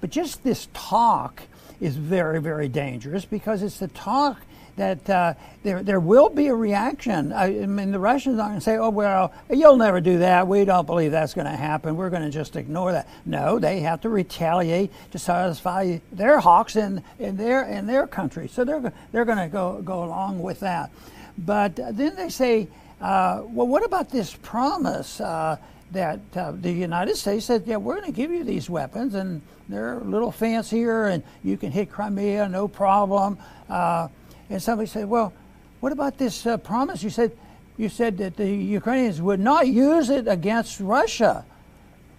But 0.00 0.10
just 0.10 0.42
this 0.42 0.68
talk 0.72 1.42
is 1.80 1.96
very, 1.96 2.40
very 2.40 2.68
dangerous 2.68 3.24
because 3.24 3.62
it's 3.62 3.78
the 3.78 3.88
talk 3.88 4.38
that 4.80 5.10
uh, 5.10 5.34
there, 5.62 5.82
there 5.82 6.00
will 6.00 6.30
be 6.30 6.46
a 6.46 6.54
reaction. 6.54 7.34
I, 7.34 7.50
mean, 7.50 7.92
the 7.92 7.98
Russians 7.98 8.38
aren't 8.38 8.52
going 8.52 8.60
to 8.60 8.64
say, 8.64 8.76
oh, 8.78 8.88
well, 8.88 9.30
you'll 9.50 9.76
never 9.76 10.00
do 10.00 10.20
that. 10.20 10.48
We 10.48 10.64
don't 10.64 10.86
believe 10.86 11.10
that's 11.10 11.34
going 11.34 11.46
to 11.46 11.56
happen. 11.56 11.96
We're 11.96 12.08
going 12.08 12.22
to 12.22 12.30
just 12.30 12.56
ignore 12.56 12.92
that. 12.92 13.06
No, 13.26 13.58
they 13.58 13.80
have 13.80 14.00
to 14.00 14.08
retaliate 14.08 14.90
to 15.10 15.18
satisfy 15.18 15.98
their 16.12 16.40
hawks 16.40 16.76
in, 16.76 17.04
in, 17.18 17.36
their, 17.36 17.64
in 17.64 17.86
their 17.86 18.06
country. 18.06 18.48
So 18.48 18.64
they're, 18.64 18.90
they're 19.12 19.26
going 19.26 19.36
to 19.36 19.48
go, 19.48 19.82
go 19.82 20.02
along 20.02 20.40
with 20.40 20.60
that. 20.60 20.90
But 21.36 21.76
then 21.76 22.16
they 22.16 22.30
say, 22.30 22.68
uh, 23.02 23.42
well, 23.44 23.66
what 23.66 23.84
about 23.84 24.08
this 24.08 24.34
promise 24.34 25.20
uh, 25.20 25.58
that 25.92 26.20
uh, 26.34 26.52
the 26.52 26.72
United 26.72 27.16
States 27.16 27.44
said, 27.44 27.64
yeah, 27.66 27.76
we're 27.76 28.00
going 28.00 28.10
to 28.10 28.16
give 28.16 28.30
you 28.30 28.44
these 28.44 28.70
weapons, 28.70 29.14
and 29.14 29.42
they're 29.68 29.98
a 29.98 30.04
little 30.04 30.32
fancier, 30.32 31.04
and 31.04 31.22
you 31.44 31.58
can 31.58 31.70
hit 31.70 31.90
Crimea, 31.90 32.48
no 32.48 32.66
problem. 32.66 33.36
Uh, 33.68 34.08
and 34.50 34.60
somebody 34.60 34.88
said, 34.88 35.08
well, 35.08 35.32
what 35.78 35.92
about 35.92 36.18
this 36.18 36.44
uh, 36.44 36.58
promise? 36.58 37.02
You 37.02 37.10
said, 37.10 37.32
you 37.78 37.88
said 37.88 38.18
that 38.18 38.36
the 38.36 38.50
Ukrainians 38.50 39.22
would 39.22 39.40
not 39.40 39.68
use 39.68 40.10
it 40.10 40.28
against 40.28 40.80
Russia. 40.80 41.46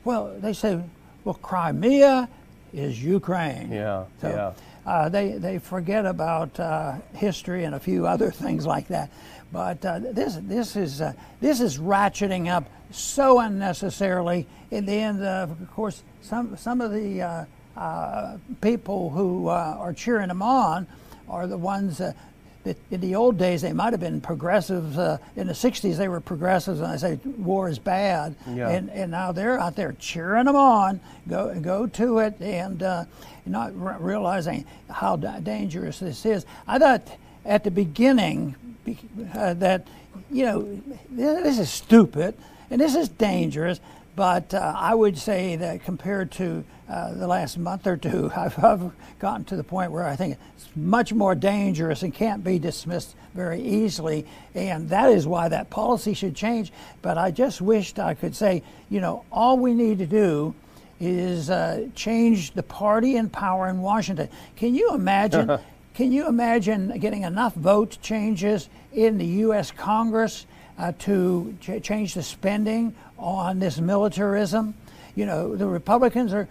Well, 0.06 0.34
they 0.40 0.54
say, 0.54 0.82
well, 1.24 1.36
Crimea 1.36 2.28
is 2.74 3.04
Ukraine. 3.04 3.72
Yeah, 3.72 4.06
so, 4.22 4.30
yeah. 4.30 4.54
Uh, 4.90 5.10
they, 5.10 5.34
they 5.34 5.60
forget 5.60 6.08
about 6.08 6.60
uh, 6.60 6.94
history 7.14 7.66
and 7.66 7.76
a 7.76 7.80
few 7.80 8.08
other 8.08 8.32
things 8.44 8.66
like 8.66 8.88
that. 8.88 9.12
But 9.52 9.86
uh, 9.86 10.00
this, 10.00 10.38
this, 10.42 10.76
is, 10.76 11.02
uh, 11.02 11.14
this 11.42 11.60
is 11.60 11.78
ratcheting 11.78 12.50
up 12.50 12.64
so 12.90 13.40
unnecessarily. 13.40 14.48
In 14.72 14.86
the 14.86 14.94
end, 14.94 15.22
uh, 15.22 15.48
of 15.50 15.72
course, 15.72 16.02
some, 16.22 16.56
some 16.56 16.80
of 16.80 16.92
the 16.92 17.46
uh, 17.76 18.38
people 18.62 19.10
who 19.10 19.50
are 19.50 19.94
cheering 19.94 20.30
them 20.30 20.42
on 20.42 20.88
are 21.30 21.48
the 21.48 21.58
ones 21.58 21.98
that 21.98 22.16
in 22.92 23.02
the 23.02 23.16
old 23.16 23.38
days 23.38 23.62
they 23.62 23.74
might 23.74 23.94
have 23.94 24.00
been 24.00 24.22
progressives. 24.22 24.98
Uh, 24.98 25.18
in 25.36 25.48
the 25.48 25.54
60s 25.54 25.98
they 25.98 26.08
were 26.08 26.22
progressives, 26.22 26.80
and 26.80 26.92
I 26.92 26.98
say 26.98 27.20
war 27.38 27.70
is 27.70 27.80
bad. 27.80 28.36
Yeah. 28.48 28.70
And, 28.70 28.90
and 28.90 29.12
now 29.12 29.32
they're 29.32 29.60
out 29.60 29.76
there 29.76 29.94
cheering 29.94 30.46
them 30.46 30.56
on. 30.56 31.00
Go 31.28 31.60
go 31.60 31.88
to 31.88 32.20
it, 32.20 32.40
and 32.40 32.84
uh, 32.84 33.06
not 33.46 33.72
realizing 33.76 34.66
how 34.90 35.16
dangerous 35.16 36.00
this 36.00 36.26
is. 36.26 36.46
I 36.68 36.78
thought 36.78 37.08
at 37.46 37.64
the 37.64 37.72
beginning 37.72 38.56
uh, 39.34 39.54
that 39.56 39.88
you 40.30 40.46
know 40.46 40.82
this 41.10 41.58
is 41.58 41.70
stupid 41.70 42.36
and 42.70 42.80
this 42.80 42.96
is 42.96 43.10
dangerous. 43.10 43.80
But 44.22 44.54
uh, 44.54 44.76
I 44.78 44.94
would 44.94 45.18
say 45.18 45.56
that 45.56 45.84
compared 45.84 46.30
to 46.34 46.64
uh, 46.88 47.16
the 47.16 47.26
last 47.26 47.58
month 47.58 47.88
or 47.88 47.98
two, 47.98 48.32
I've, 48.38 48.64
I've, 48.64 48.92
gotten 49.18 49.46
to 49.46 49.56
the 49.56 49.64
point 49.64 49.92
where 49.92 50.06
I 50.06 50.16
think 50.16 50.38
it's 50.56 50.70
much 50.76 51.12
more 51.12 51.34
dangerous 51.34 52.04
and 52.04 52.14
can't 52.14 52.44
be 52.44 52.60
dismissed 52.60 53.16
very 53.34 53.60
easily. 53.60 54.28
And 54.54 54.90
that 54.90 55.10
is 55.10 55.26
why 55.26 55.50
that 55.50 55.72
policy 55.72 56.14
should 56.14 56.36
change. 56.36 56.72
But 57.02 57.18
I 57.18 57.32
just 57.32 57.62
wished 57.62 57.98
I 57.98 58.14
could 58.14 58.36
say, 58.36 58.62
you 58.92 59.02
know, 59.02 59.26
all 59.32 59.58
we 59.58 59.74
need 59.74 59.98
to 59.98 60.06
do 60.06 60.54
is 61.00 61.50
uh, 61.50 61.88
change 61.96 62.52
the 62.52 62.62
party 62.62 63.16
in 63.16 63.28
power 63.28 63.70
in 63.70 63.82
Washington. 63.82 64.30
Can 64.56 64.76
you 64.76 64.94
imagine? 64.94 65.58
can 65.96 66.12
you 66.12 66.28
imagine 66.28 67.00
getting 67.00 67.24
enough 67.24 67.56
vote 67.56 67.98
changes 68.04 68.70
in 68.94 69.18
the 69.18 69.26
U.S. 69.26 69.72
Congress 69.72 70.46
uh, 70.78 70.92
to 71.00 71.56
ch- 71.60 71.84
change 71.84 72.14
the 72.14 72.24
spending 72.24 72.96
on 73.18 73.60
this 73.60 73.80
militarism? 73.80 74.74
You 75.16 75.26
know, 75.26 75.56
the 75.56 75.68
Republicans 75.68 76.34
are. 76.34 76.48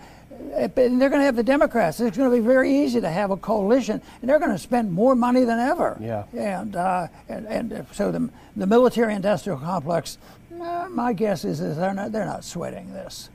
And 0.57 0.73
they're 0.75 1.11
going 1.11 1.21
to 1.21 1.27
have 1.27 1.37
the 1.37 1.43
Democrats. 1.43 2.01
It's 2.01 2.17
going 2.17 2.31
to 2.31 2.35
be 2.35 2.41
very 2.43 2.75
easy 2.75 2.99
to 3.03 3.11
have 3.11 3.31
a 3.31 3.37
coalition, 3.37 4.01
and 4.23 4.31
they're 4.31 4.39
going 4.39 4.53
to 4.53 4.59
spend 4.59 4.91
more 4.91 5.15
money 5.15 5.45
than 5.45 5.59
ever. 5.59 5.99
Yeah. 6.01 6.25
And 6.33 6.75
uh, 6.77 7.09
and, 7.29 7.47
and 7.47 7.87
so 7.93 8.11
the 8.11 8.31
the 8.57 8.67
military-industrial 8.67 9.59
complex, 9.59 10.17
uh, 10.59 10.89
my 10.91 11.13
guess 11.13 11.45
is, 11.45 11.61
is 11.61 11.77
they're 11.77 11.93
not 11.93 12.13
they're 12.13 12.25
not 12.25 12.45
sweating 12.45 12.91
this 12.95 13.29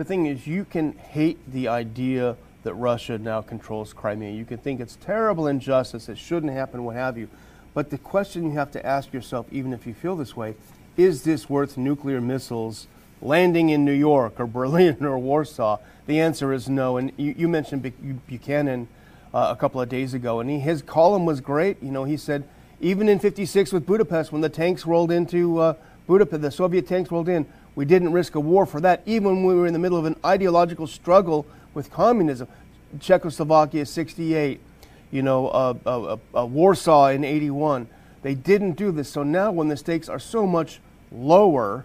the 0.00 0.04
thing 0.04 0.24
is, 0.24 0.46
you 0.46 0.64
can 0.64 0.94
hate 0.94 1.38
the 1.52 1.68
idea 1.68 2.34
that 2.62 2.72
Russia 2.72 3.18
now 3.18 3.42
controls 3.42 3.92
Crimea. 3.92 4.32
You 4.32 4.46
can 4.46 4.56
think 4.56 4.80
it's 4.80 4.96
terrible 4.96 5.46
injustice, 5.46 6.08
it 6.08 6.16
shouldn't 6.16 6.54
happen, 6.54 6.84
what 6.84 6.96
have 6.96 7.18
you. 7.18 7.28
But 7.74 7.90
the 7.90 7.98
question 7.98 8.44
you 8.44 8.52
have 8.52 8.72
to 8.72 8.84
ask 8.84 9.12
yourself, 9.12 9.46
even 9.50 9.72
if 9.72 9.86
you 9.86 9.94
feel 9.94 10.16
this 10.16 10.36
way, 10.36 10.54
is 10.96 11.22
this 11.22 11.48
worth 11.48 11.76
nuclear 11.76 12.20
missiles 12.20 12.86
landing 13.22 13.70
in 13.70 13.84
New 13.84 13.92
York 13.92 14.40
or 14.40 14.46
Berlin 14.48 15.04
or 15.04 15.18
Warsaw? 15.18 15.78
The 16.06 16.20
answer 16.20 16.52
is 16.52 16.68
no. 16.68 16.96
And 16.96 17.12
you, 17.16 17.34
you 17.36 17.48
mentioned 17.48 17.92
Buchanan 18.26 18.88
uh, 19.32 19.48
a 19.50 19.56
couple 19.56 19.80
of 19.80 19.88
days 19.88 20.14
ago, 20.14 20.40
and 20.40 20.50
he, 20.50 20.58
his 20.58 20.82
column 20.82 21.24
was 21.24 21.40
great. 21.40 21.80
You 21.82 21.92
know, 21.92 22.04
he 22.04 22.16
said, 22.16 22.44
even 22.80 23.08
in 23.08 23.18
56 23.18 23.72
with 23.72 23.86
Budapest, 23.86 24.32
when 24.32 24.40
the 24.40 24.48
tanks 24.48 24.86
rolled 24.86 25.12
into 25.12 25.58
uh, 25.58 25.74
Budapest, 26.06 26.42
the 26.42 26.50
Soviet 26.50 26.88
tanks 26.88 27.10
rolled 27.10 27.28
in, 27.28 27.46
we 27.76 27.84
didn't 27.84 28.12
risk 28.12 28.34
a 28.34 28.40
war 28.40 28.66
for 28.66 28.80
that, 28.80 29.02
even 29.06 29.36
when 29.36 29.44
we 29.44 29.54
were 29.54 29.66
in 29.66 29.72
the 29.72 29.78
middle 29.78 29.98
of 29.98 30.04
an 30.04 30.16
ideological 30.24 30.86
struggle 30.86 31.46
with 31.72 31.90
communism. 31.92 32.48
Czechoslovakia, 32.98 33.86
68, 33.86 34.60
you 35.10 35.22
know, 35.22 35.48
uh, 35.48 36.46
Warsaw 36.46 37.08
in 37.08 37.24
81. 37.24 37.88
They 38.22 38.34
didn't 38.34 38.72
do 38.72 38.92
this. 38.92 39.08
So 39.08 39.22
now, 39.22 39.50
when 39.50 39.68
the 39.68 39.76
stakes 39.76 40.08
are 40.08 40.18
so 40.18 40.46
much 40.46 40.80
lower, 41.10 41.84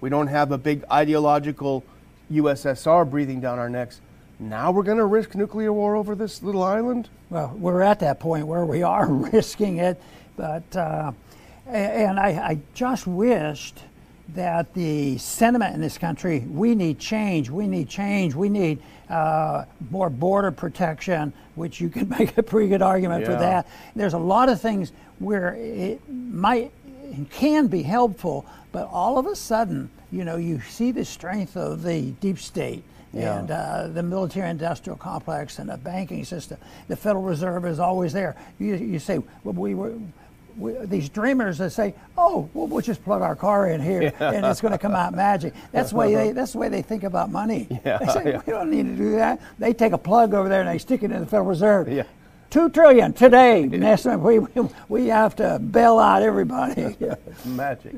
we 0.00 0.10
don't 0.10 0.26
have 0.26 0.52
a 0.52 0.58
big 0.58 0.84
ideological 0.90 1.84
USSR 2.30 3.08
breathing 3.08 3.40
down 3.40 3.58
our 3.58 3.70
necks. 3.70 4.00
Now 4.38 4.70
we're 4.70 4.82
going 4.82 4.98
to 4.98 5.06
risk 5.06 5.34
nuclear 5.34 5.72
war 5.72 5.96
over 5.96 6.14
this 6.14 6.42
little 6.42 6.62
island? 6.62 7.08
Well, 7.30 7.54
we're 7.56 7.80
at 7.80 8.00
that 8.00 8.20
point 8.20 8.46
where 8.46 8.66
we 8.66 8.82
are 8.82 9.06
risking 9.10 9.78
it, 9.78 10.00
but 10.36 10.76
uh, 10.76 11.12
and 11.66 12.20
I, 12.20 12.28
I 12.28 12.58
just 12.74 13.06
wished 13.06 13.80
that 14.30 14.74
the 14.74 15.18
sentiment 15.18 15.74
in 15.74 15.80
this 15.80 15.98
country 15.98 16.40
we 16.40 16.74
need 16.74 16.98
change, 16.98 17.50
we 17.50 17.66
need 17.66 17.88
change, 17.88 18.34
we 18.34 18.48
need 18.48 18.80
uh, 19.08 19.64
more 19.90 20.10
border 20.10 20.50
protection, 20.50 21.32
which 21.54 21.80
you 21.80 21.88
can 21.88 22.08
make 22.18 22.36
a 22.36 22.42
pretty 22.42 22.68
good 22.68 22.82
argument 22.82 23.22
yeah. 23.22 23.26
for 23.26 23.36
that. 23.36 23.68
There's 23.94 24.14
a 24.14 24.18
lot 24.18 24.48
of 24.48 24.60
things 24.60 24.92
where 25.18 25.54
it 25.54 26.00
might 26.08 26.72
and 27.12 27.30
can 27.30 27.68
be 27.68 27.82
helpful, 27.82 28.44
but 28.72 28.88
all 28.90 29.18
of 29.18 29.26
a 29.26 29.36
sudden, 29.36 29.90
you 30.10 30.24
know, 30.24 30.36
you 30.36 30.60
see 30.60 30.90
the 30.90 31.04
strength 31.04 31.56
of 31.56 31.82
the 31.82 32.10
deep 32.20 32.38
state. 32.38 32.82
Yeah. 33.12 33.38
and 33.38 33.50
uh, 33.50 33.88
the 33.88 34.02
military 34.02 34.50
industrial 34.50 34.98
complex 34.98 35.58
and 35.58 35.70
the 35.70 35.78
banking 35.78 36.22
system. 36.22 36.58
The 36.88 36.96
Federal 36.96 37.22
Reserve 37.22 37.64
is 37.64 37.80
always 37.80 38.12
there. 38.12 38.36
You, 38.58 38.74
you 38.74 38.98
say, 38.98 39.22
well, 39.42 39.54
we 39.54 39.74
were 39.74 39.94
we, 40.58 40.72
these 40.86 41.08
dreamers 41.08 41.58
that 41.58 41.70
say, 41.70 41.94
"Oh, 42.16 42.48
well, 42.54 42.66
we'll 42.66 42.82
just 42.82 43.02
plug 43.04 43.22
our 43.22 43.36
car 43.36 43.68
in 43.68 43.80
here, 43.80 44.02
yeah. 44.02 44.32
and 44.32 44.44
it's 44.46 44.60
going 44.60 44.72
to 44.72 44.78
come 44.78 44.94
out 44.94 45.14
magic." 45.14 45.54
That's 45.72 45.90
the 45.90 45.96
way 45.96 46.14
they 46.14 46.32
that's 46.32 46.52
the 46.52 46.58
way 46.58 46.68
they 46.68 46.82
think 46.82 47.04
about 47.04 47.30
money. 47.30 47.66
Yeah, 47.84 47.98
they 47.98 48.06
say, 48.06 48.22
yeah. 48.26 48.42
"We 48.46 48.52
don't 48.52 48.70
need 48.70 48.86
to 48.86 48.96
do 48.96 49.12
that." 49.12 49.40
They 49.58 49.72
take 49.72 49.92
a 49.92 49.98
plug 49.98 50.34
over 50.34 50.48
there 50.48 50.60
and 50.60 50.68
they 50.68 50.78
stick 50.78 51.02
it 51.02 51.10
in 51.10 51.20
the 51.20 51.26
Federal 51.26 51.48
Reserve. 51.48 51.88
Yeah. 51.88 52.04
Two 52.50 52.68
trillion 52.70 53.12
today. 53.12 53.66
we, 54.16 54.38
we 54.88 55.06
have 55.08 55.36
to 55.36 55.58
bail 55.58 55.98
out 55.98 56.22
everybody. 56.22 56.96
magic. 57.44 57.94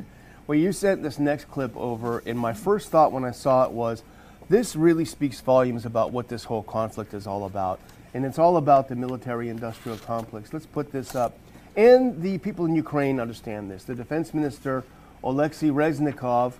Well, 0.47 0.59
you 0.59 0.73
sent 0.73 1.03
this 1.03 1.19
next 1.19 1.51
clip 1.51 1.77
over, 1.77 2.23
and 2.25 2.39
my 2.39 2.55
first 2.55 2.89
thought 2.89 3.13
when 3.13 3.25
I 3.25 3.33
saw 3.33 3.65
it 3.65 3.71
was, 3.71 4.03
this 4.49 4.75
really 4.75 5.05
speaks 5.05 5.41
volumes 5.41 5.85
about 5.85 6.11
what 6.11 6.29
this 6.29 6.45
whole 6.45 6.63
conflict 6.63 7.13
is 7.13 7.27
all 7.27 7.45
about. 7.45 7.81
And 8.15 8.25
it's 8.25 8.39
all 8.39 8.57
about 8.57 8.89
the 8.89 8.97
military 8.97 9.51
industrial 9.51 9.99
complex. 9.99 10.55
Let's 10.55 10.65
put 10.65 10.91
this 10.91 11.15
up. 11.15 11.39
And 11.79 12.21
the 12.21 12.39
people 12.39 12.65
in 12.65 12.75
Ukraine 12.75 13.21
understand 13.21 13.71
this. 13.71 13.85
The 13.85 13.95
defense 13.95 14.35
minister, 14.35 14.83
Oleksiy 15.23 15.71
Reznikov, 15.71 16.55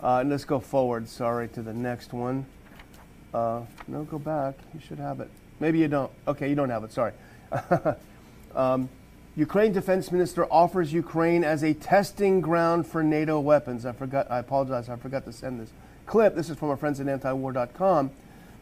uh, 0.00 0.24
let's 0.26 0.46
go 0.46 0.60
forward, 0.60 1.10
sorry, 1.10 1.48
to 1.48 1.60
the 1.60 1.74
next 1.74 2.14
one. 2.14 2.46
Uh, 3.34 3.60
no, 3.86 4.04
go 4.04 4.18
back. 4.18 4.54
You 4.72 4.80
should 4.80 4.98
have 4.98 5.20
it. 5.20 5.28
Maybe 5.60 5.78
you 5.78 5.88
don't. 5.88 6.10
Okay, 6.26 6.48
you 6.48 6.54
don't 6.54 6.70
have 6.70 6.84
it, 6.84 6.92
sorry. 6.92 7.12
um, 8.54 8.88
Ukraine 9.36 9.74
defense 9.74 10.10
minister 10.10 10.46
offers 10.50 10.90
Ukraine 10.90 11.44
as 11.44 11.62
a 11.62 11.74
testing 11.74 12.40
ground 12.40 12.86
for 12.86 13.02
NATO 13.02 13.38
weapons. 13.38 13.84
I 13.84 13.92
forgot, 13.92 14.30
I 14.30 14.38
apologize, 14.38 14.88
I 14.88 14.96
forgot 14.96 15.26
to 15.26 15.32
send 15.32 15.60
this 15.60 15.70
clip. 16.06 16.34
This 16.34 16.48
is 16.48 16.56
from 16.56 16.70
our 16.70 16.78
friends 16.78 16.98
at 16.98 17.06
antiwar.com. 17.08 18.10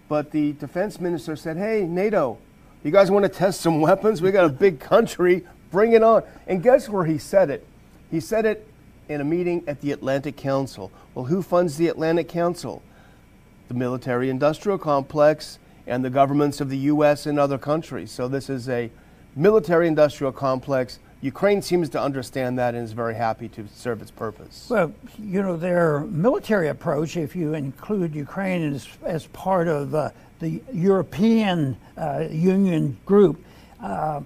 But 0.09 0.33
the 0.33 0.54
defense 0.54 1.00
minister 1.00 1.37
said, 1.37 1.57
hey, 1.57 1.85
NATO, 1.85 2.38
you 2.83 2.90
guys 2.90 3.12
want 3.12 3.22
to 3.26 3.28
test 3.28 3.61
some 3.61 3.80
weapons? 3.88 4.20
We 4.20 4.33
got 4.33 4.44
a 4.44 4.48
big 4.48 4.80
country 4.80 5.44
Bring 5.74 5.92
it 5.92 6.04
on. 6.04 6.22
And 6.46 6.62
guess 6.62 6.88
where 6.88 7.04
he 7.04 7.18
said 7.18 7.50
it? 7.50 7.66
He 8.08 8.20
said 8.20 8.46
it 8.46 8.64
in 9.08 9.20
a 9.20 9.24
meeting 9.24 9.64
at 9.66 9.80
the 9.80 9.90
Atlantic 9.90 10.37
Council. 10.37 10.92
Well, 11.16 11.24
who 11.24 11.42
funds 11.42 11.78
the 11.78 11.88
Atlantic 11.88 12.28
Council? 12.28 12.80
The 13.66 13.74
military 13.74 14.30
industrial 14.30 14.78
complex 14.78 15.58
and 15.88 16.04
the 16.04 16.10
governments 16.10 16.60
of 16.60 16.70
the 16.70 16.78
U.S. 16.94 17.26
and 17.26 17.40
other 17.40 17.58
countries. 17.58 18.12
So 18.12 18.28
this 18.28 18.48
is 18.48 18.68
a 18.68 18.88
military 19.34 19.88
industrial 19.88 20.30
complex. 20.30 21.00
Ukraine 21.22 21.60
seems 21.60 21.88
to 21.88 22.00
understand 22.00 22.56
that 22.60 22.76
and 22.76 22.84
is 22.84 22.92
very 22.92 23.16
happy 23.16 23.48
to 23.48 23.66
serve 23.74 24.00
its 24.00 24.12
purpose. 24.12 24.68
Well, 24.70 24.94
you 25.18 25.42
know, 25.42 25.56
their 25.56 26.02
military 26.02 26.68
approach, 26.68 27.16
if 27.16 27.34
you 27.34 27.54
include 27.54 28.14
Ukraine 28.14 28.74
as, 28.74 28.87
as 29.02 29.26
part 29.26 29.66
of 29.66 29.92
uh, 29.92 30.10
the 30.38 30.62
European 30.72 31.76
uh, 31.98 32.28
Union 32.30 32.96
group, 33.04 33.42
uh, 33.80 34.20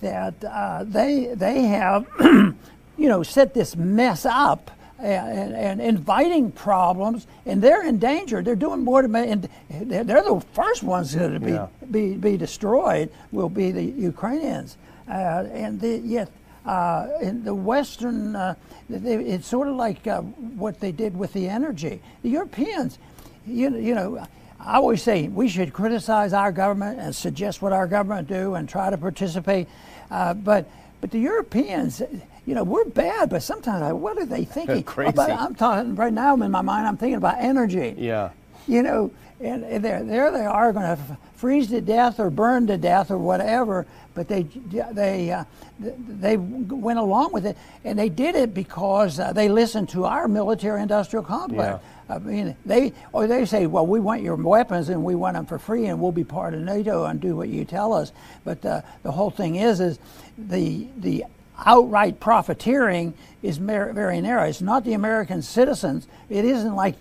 that 0.00 0.34
uh, 0.44 0.84
they 0.84 1.34
they 1.34 1.62
have 1.62 2.06
you 2.20 2.54
know 2.98 3.22
set 3.22 3.54
this 3.54 3.76
mess 3.76 4.26
up 4.26 4.70
and, 4.98 5.54
and, 5.54 5.80
inviting 5.80 6.50
problems, 6.52 7.26
and 7.44 7.60
they're 7.60 7.84
in 7.86 7.98
danger. 7.98 8.42
They're 8.42 8.54
doing 8.56 8.84
more 8.84 9.02
to 9.02 9.08
make, 9.08 9.28
and 9.28 9.48
they're 9.68 10.04
the 10.04 10.42
first 10.52 10.82
ones 10.82 11.12
to 11.12 11.40
be, 11.40 11.50
yeah. 11.50 11.66
be, 11.90 12.14
be 12.14 12.36
destroyed. 12.36 13.10
Will 13.32 13.48
be 13.48 13.70
the 13.70 13.82
Ukrainians, 13.82 14.76
uh, 15.08 15.46
and 15.52 15.80
the, 15.80 15.98
yet 15.98 16.30
uh, 16.64 17.08
in 17.20 17.44
the 17.44 17.54
Western, 17.54 18.34
uh, 18.36 18.54
they, 18.88 19.16
it's 19.16 19.46
sort 19.46 19.68
of 19.68 19.76
like 19.76 20.06
uh, 20.06 20.22
what 20.22 20.80
they 20.80 20.92
did 20.92 21.16
with 21.16 21.32
the 21.32 21.48
energy. 21.48 22.00
The 22.22 22.30
Europeans, 22.30 22.98
you, 23.46 23.76
you 23.76 23.94
know 23.94 24.26
I 24.64 24.76
always 24.76 25.02
say 25.02 25.28
we 25.28 25.48
should 25.48 25.72
criticize 25.72 26.32
our 26.32 26.50
government 26.50 26.98
and 26.98 27.14
suggest 27.14 27.60
what 27.60 27.72
our 27.72 27.86
government 27.86 28.28
do 28.28 28.54
and 28.54 28.68
try 28.68 28.90
to 28.90 28.96
participate. 28.96 29.68
Uh, 30.10 30.34
but 30.34 30.68
but 31.00 31.10
the 31.10 31.18
Europeans, 31.18 32.00
you 32.46 32.54
know, 32.54 32.64
we're 32.64 32.86
bad, 32.86 33.28
but 33.28 33.42
sometimes 33.42 33.92
what 33.92 34.16
are 34.16 34.24
they 34.24 34.44
thinking? 34.44 34.82
Crazy. 34.84 35.10
About, 35.10 35.30
I'm 35.30 35.54
talking 35.54 35.94
right 35.96 36.12
now 36.12 36.34
in 36.34 36.50
my 36.50 36.62
mind. 36.62 36.86
I'm 36.86 36.96
thinking 36.96 37.16
about 37.16 37.36
energy. 37.38 37.94
Yeah. 37.98 38.30
You 38.66 38.82
know, 38.82 39.10
and, 39.40 39.64
and 39.64 39.84
there 39.84 40.02
there 40.02 40.30
they 40.30 40.46
are 40.46 40.72
going 40.72 40.96
to 40.96 41.18
freeze 41.34 41.68
to 41.68 41.82
death 41.82 42.18
or 42.18 42.30
burn 42.30 42.66
to 42.68 42.78
death 42.78 43.10
or 43.10 43.18
whatever. 43.18 43.86
But 44.14 44.28
they 44.28 44.44
they 44.92 45.30
uh, 45.30 45.44
they 45.78 46.38
went 46.38 46.98
along 46.98 47.32
with 47.32 47.44
it, 47.44 47.58
and 47.84 47.98
they 47.98 48.08
did 48.08 48.34
it 48.34 48.54
because 48.54 49.20
uh, 49.20 49.32
they 49.34 49.50
listened 49.50 49.90
to 49.90 50.04
our 50.04 50.26
military-industrial 50.28 51.24
complex. 51.24 51.82
Yeah. 51.82 51.88
I 52.08 52.18
mean, 52.18 52.56
they 52.66 52.92
or 53.12 53.26
they 53.26 53.44
say, 53.46 53.66
well, 53.66 53.86
we 53.86 54.00
want 54.00 54.22
your 54.22 54.36
weapons 54.36 54.88
and 54.88 55.04
we 55.04 55.14
want 55.14 55.34
them 55.34 55.46
for 55.46 55.58
free, 55.58 55.86
and 55.86 56.00
we'll 56.00 56.12
be 56.12 56.24
part 56.24 56.54
of 56.54 56.60
NATO 56.60 57.04
and 57.04 57.20
do 57.20 57.34
what 57.36 57.48
you 57.48 57.64
tell 57.64 57.92
us. 57.92 58.12
But 58.44 58.64
uh, 58.64 58.82
the 59.02 59.12
whole 59.12 59.30
thing 59.30 59.56
is, 59.56 59.80
is 59.80 59.98
the 60.36 60.86
the 60.98 61.24
outright 61.64 62.20
profiteering 62.20 63.14
is 63.42 63.58
very 63.58 64.20
narrow. 64.20 64.44
It's 64.44 64.60
not 64.60 64.84
the 64.84 64.94
American 64.94 65.42
citizens. 65.42 66.06
It 66.28 66.44
isn't 66.44 66.74
like, 66.74 66.96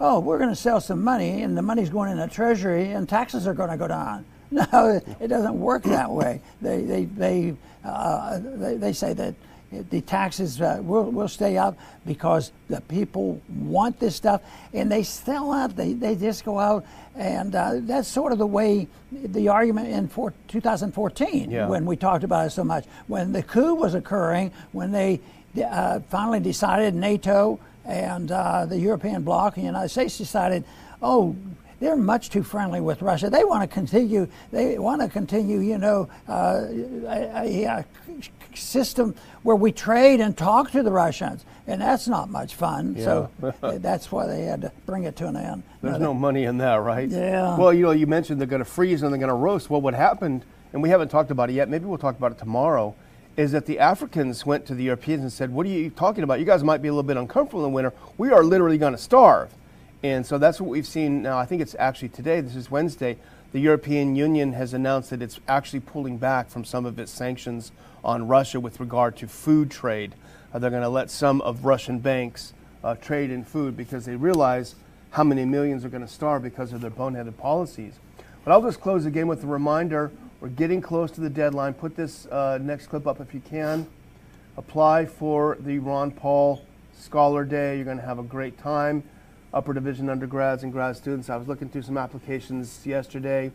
oh, 0.00 0.20
we're 0.20 0.38
going 0.38 0.50
to 0.50 0.56
sell 0.56 0.80
some 0.80 1.02
money 1.02 1.42
and 1.42 1.56
the 1.56 1.62
money's 1.62 1.90
going 1.90 2.10
in 2.10 2.18
the 2.18 2.28
treasury 2.28 2.92
and 2.92 3.08
taxes 3.08 3.46
are 3.46 3.54
going 3.54 3.70
to 3.70 3.76
go 3.76 3.88
down. 3.88 4.24
No, 4.50 5.00
it 5.20 5.26
doesn't 5.26 5.58
work 5.58 5.82
that 5.84 6.08
way. 6.08 6.40
They 6.62 6.82
they 6.82 7.04
they, 7.06 7.56
uh, 7.82 8.38
they, 8.40 8.76
they 8.76 8.92
say 8.92 9.12
that 9.12 9.34
the 9.90 10.00
taxes 10.00 10.60
uh, 10.60 10.80
will, 10.82 11.04
will 11.10 11.28
stay 11.28 11.56
up 11.56 11.76
because 12.06 12.52
the 12.68 12.80
people 12.82 13.40
want 13.48 13.98
this 14.00 14.14
stuff 14.16 14.40
and 14.72 14.90
they 14.90 15.02
sell 15.02 15.52
out. 15.52 15.76
They, 15.76 15.92
they 15.92 16.14
just 16.16 16.44
go 16.44 16.58
out 16.58 16.84
and 17.16 17.54
uh, 17.54 17.74
that's 17.80 18.08
sort 18.08 18.32
of 18.32 18.38
the 18.38 18.46
way 18.46 18.88
the 19.12 19.48
argument 19.48 19.88
in 19.88 20.08
for 20.08 20.32
2014 20.48 21.50
Yeah. 21.50 21.68
when 21.68 21.86
we 21.86 21.96
talked 21.96 22.24
about 22.24 22.46
it 22.46 22.50
so 22.50 22.64
much. 22.64 22.84
When 23.06 23.32
the 23.32 23.42
coup 23.42 23.74
was 23.74 23.94
occurring, 23.94 24.52
when 24.72 24.92
they 24.92 25.20
uh, 25.64 26.00
finally 26.10 26.40
decided 26.40 26.94
NATO 26.94 27.60
and 27.84 28.32
uh, 28.32 28.66
the 28.66 28.78
European 28.78 29.22
bloc 29.22 29.56
and 29.56 29.64
the 29.64 29.66
United 29.68 29.90
States 29.90 30.18
decided, 30.18 30.64
oh, 31.02 31.36
they're 31.80 31.96
much 31.96 32.30
too 32.30 32.42
friendly 32.42 32.80
with 32.80 33.02
Russia. 33.02 33.30
They 33.30 33.44
want 33.44 33.68
to 33.68 33.72
continue. 33.72 34.28
They 34.50 34.78
want 34.78 35.02
to 35.02 35.08
continue. 35.08 35.60
You 35.60 35.78
know, 35.78 36.08
uh, 36.28 36.66
a, 37.06 37.64
a, 37.64 37.64
a 37.66 37.84
system 38.56 39.14
where 39.42 39.56
we 39.56 39.72
trade 39.72 40.20
and 40.20 40.36
talk 40.36 40.70
to 40.72 40.82
the 40.82 40.90
Russians, 40.90 41.44
and 41.66 41.80
that's 41.80 42.08
not 42.08 42.30
much 42.30 42.54
fun. 42.54 42.96
So 42.98 43.30
that's 43.60 44.10
why 44.10 44.26
they 44.26 44.42
had 44.42 44.62
to 44.62 44.72
bring 44.86 45.04
it 45.04 45.16
to 45.16 45.28
an 45.28 45.36
end. 45.36 45.62
There's 45.82 45.98
no 45.98 46.14
money 46.14 46.44
in 46.44 46.58
that, 46.58 46.76
right? 46.76 47.08
Yeah. 47.08 47.56
Well, 47.56 47.72
you 47.72 47.82
know, 47.82 47.90
you 47.90 48.06
mentioned 48.06 48.40
they're 48.40 48.46
going 48.46 48.64
to 48.64 48.70
freeze 48.70 49.02
and 49.02 49.12
they're 49.12 49.18
going 49.18 49.28
to 49.28 49.34
roast. 49.34 49.70
Well, 49.70 49.80
what 49.80 49.94
happened, 49.94 50.44
and 50.72 50.82
we 50.82 50.88
haven't 50.88 51.08
talked 51.08 51.30
about 51.30 51.50
it 51.50 51.54
yet, 51.54 51.68
maybe 51.68 51.84
we'll 51.84 51.98
talk 51.98 52.16
about 52.16 52.32
it 52.32 52.38
tomorrow, 52.38 52.94
is 53.36 53.52
that 53.52 53.66
the 53.66 53.78
Africans 53.78 54.46
went 54.46 54.64
to 54.66 54.74
the 54.74 54.84
Europeans 54.84 55.22
and 55.22 55.32
said, 55.32 55.50
What 55.50 55.66
are 55.66 55.70
you 55.70 55.90
talking 55.90 56.24
about? 56.24 56.38
You 56.38 56.46
guys 56.46 56.62
might 56.62 56.80
be 56.82 56.88
a 56.88 56.92
little 56.92 57.02
bit 57.02 57.16
uncomfortable 57.16 57.64
in 57.64 57.70
the 57.70 57.74
winter. 57.74 57.92
We 58.16 58.30
are 58.30 58.44
literally 58.44 58.78
going 58.78 58.92
to 58.92 58.98
starve. 58.98 59.50
And 60.04 60.26
so 60.26 60.36
that's 60.36 60.60
what 60.60 60.68
we've 60.68 60.86
seen 60.86 61.22
now. 61.22 61.38
I 61.38 61.46
think 61.46 61.62
it's 61.62 61.74
actually 61.78 62.10
today, 62.10 62.42
this 62.42 62.56
is 62.56 62.70
Wednesday. 62.70 63.16
The 63.52 63.58
European 63.58 64.14
Union 64.14 64.52
has 64.52 64.74
announced 64.74 65.08
that 65.08 65.22
it's 65.22 65.40
actually 65.48 65.80
pulling 65.80 66.18
back 66.18 66.50
from 66.50 66.62
some 66.62 66.84
of 66.84 66.98
its 66.98 67.10
sanctions 67.10 67.72
on 68.04 68.28
Russia 68.28 68.60
with 68.60 68.80
regard 68.80 69.16
to 69.16 69.26
food 69.26 69.70
trade. 69.70 70.14
Uh, 70.52 70.58
they're 70.58 70.68
going 70.68 70.82
to 70.82 70.90
let 70.90 71.10
some 71.10 71.40
of 71.40 71.64
Russian 71.64 72.00
banks 72.00 72.52
uh, 72.84 72.96
trade 72.96 73.30
in 73.30 73.44
food 73.44 73.78
because 73.78 74.04
they 74.04 74.14
realize 74.14 74.74
how 75.12 75.24
many 75.24 75.46
millions 75.46 75.86
are 75.86 75.88
going 75.88 76.06
to 76.06 76.12
starve 76.12 76.42
because 76.42 76.74
of 76.74 76.82
their 76.82 76.90
boneheaded 76.90 77.38
policies. 77.38 77.94
But 78.44 78.52
I'll 78.52 78.60
just 78.60 78.82
close 78.82 79.06
again 79.06 79.26
with 79.26 79.42
a 79.42 79.46
reminder 79.46 80.12
we're 80.38 80.50
getting 80.50 80.82
close 80.82 81.10
to 81.12 81.22
the 81.22 81.30
deadline. 81.30 81.72
Put 81.72 81.96
this 81.96 82.26
uh, 82.26 82.58
next 82.60 82.88
clip 82.88 83.06
up 83.06 83.22
if 83.22 83.32
you 83.32 83.40
can. 83.40 83.86
Apply 84.58 85.06
for 85.06 85.56
the 85.60 85.78
Ron 85.78 86.10
Paul 86.10 86.62
Scholar 86.92 87.46
Day. 87.46 87.76
You're 87.76 87.86
going 87.86 87.96
to 87.96 88.04
have 88.04 88.18
a 88.18 88.22
great 88.22 88.58
time. 88.58 89.02
Upper 89.54 89.72
division 89.72 90.10
undergrads 90.10 90.64
and 90.64 90.72
grad 90.72 90.96
students. 90.96 91.30
I 91.30 91.36
was 91.36 91.46
looking 91.46 91.68
through 91.68 91.82
some 91.82 91.96
applications 91.96 92.84
yesterday, 92.84 93.52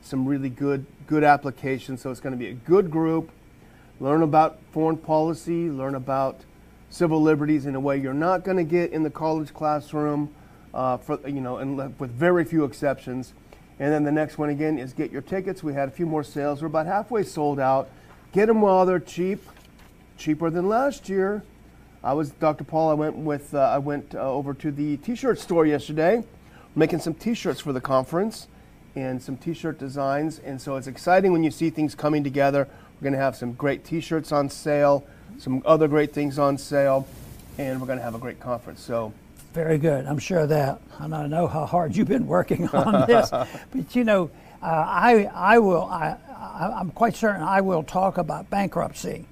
some 0.00 0.24
really 0.24 0.48
good 0.48 0.86
good 1.08 1.24
applications. 1.24 2.00
So 2.00 2.12
it's 2.12 2.20
going 2.20 2.34
to 2.34 2.38
be 2.38 2.46
a 2.46 2.54
good 2.54 2.88
group. 2.88 3.32
Learn 3.98 4.22
about 4.22 4.60
foreign 4.70 4.96
policy, 4.96 5.68
learn 5.68 5.96
about 5.96 6.42
civil 6.88 7.20
liberties 7.20 7.66
in 7.66 7.74
a 7.74 7.80
way 7.80 7.96
you're 7.98 8.14
not 8.14 8.44
going 8.44 8.58
to 8.58 8.64
get 8.64 8.92
in 8.92 9.02
the 9.02 9.10
college 9.10 9.52
classroom, 9.52 10.32
uh, 10.72 10.98
for 10.98 11.18
you 11.26 11.40
know, 11.40 11.56
and 11.56 11.76
with 11.98 12.12
very 12.12 12.44
few 12.44 12.62
exceptions. 12.62 13.34
And 13.80 13.92
then 13.92 14.04
the 14.04 14.12
next 14.12 14.38
one 14.38 14.50
again 14.50 14.78
is 14.78 14.92
get 14.92 15.10
your 15.10 15.22
tickets. 15.22 15.64
We 15.64 15.74
had 15.74 15.88
a 15.88 15.92
few 15.92 16.06
more 16.06 16.22
sales. 16.22 16.62
We're 16.62 16.68
about 16.68 16.86
halfway 16.86 17.24
sold 17.24 17.58
out. 17.58 17.90
Get 18.30 18.46
them 18.46 18.60
while 18.60 18.86
they're 18.86 19.00
cheap, 19.00 19.42
cheaper 20.16 20.48
than 20.48 20.68
last 20.68 21.08
year. 21.08 21.42
I 22.02 22.14
was 22.14 22.30
Dr. 22.30 22.64
Paul. 22.64 22.88
I 22.88 22.94
went 22.94 23.16
with 23.16 23.54
uh, 23.54 23.58
I 23.58 23.76
went 23.76 24.14
uh, 24.14 24.20
over 24.20 24.54
to 24.54 24.70
the 24.70 24.96
T-shirt 24.98 25.38
store 25.38 25.66
yesterday, 25.66 26.24
making 26.74 27.00
some 27.00 27.12
T-shirts 27.12 27.60
for 27.60 27.74
the 27.74 27.80
conference, 27.80 28.48
and 28.94 29.22
some 29.22 29.36
T-shirt 29.36 29.78
designs. 29.78 30.38
And 30.38 30.58
so 30.58 30.76
it's 30.76 30.86
exciting 30.86 31.30
when 31.30 31.44
you 31.44 31.50
see 31.50 31.68
things 31.68 31.94
coming 31.94 32.24
together. 32.24 32.66
We're 32.96 33.04
going 33.04 33.12
to 33.12 33.18
have 33.18 33.36
some 33.36 33.52
great 33.52 33.84
T-shirts 33.84 34.32
on 34.32 34.48
sale, 34.48 35.06
some 35.38 35.62
other 35.66 35.88
great 35.88 36.14
things 36.14 36.38
on 36.38 36.56
sale, 36.56 37.06
and 37.58 37.78
we're 37.78 37.86
going 37.86 37.98
to 37.98 38.04
have 38.04 38.14
a 38.14 38.18
great 38.18 38.40
conference. 38.40 38.80
So 38.80 39.12
Very 39.52 39.76
good. 39.76 40.06
I'm 40.06 40.18
sure 40.18 40.40
of 40.40 40.48
that. 40.48 40.80
And 41.00 41.14
I 41.14 41.26
know 41.26 41.46
how 41.48 41.66
hard 41.66 41.94
you've 41.94 42.08
been 42.08 42.26
working 42.26 42.66
on 42.72 43.06
this. 43.08 43.28
but 43.28 43.94
you 43.94 44.04
know, 44.04 44.30
uh, 44.62 44.66
I, 44.66 45.30
I 45.34 45.58
will, 45.58 45.84
I, 45.84 46.16
I, 46.30 46.76
I'm 46.78 46.92
quite 46.92 47.14
certain 47.14 47.42
I 47.42 47.60
will 47.60 47.82
talk 47.82 48.16
about 48.16 48.48
bankruptcy, 48.48 49.26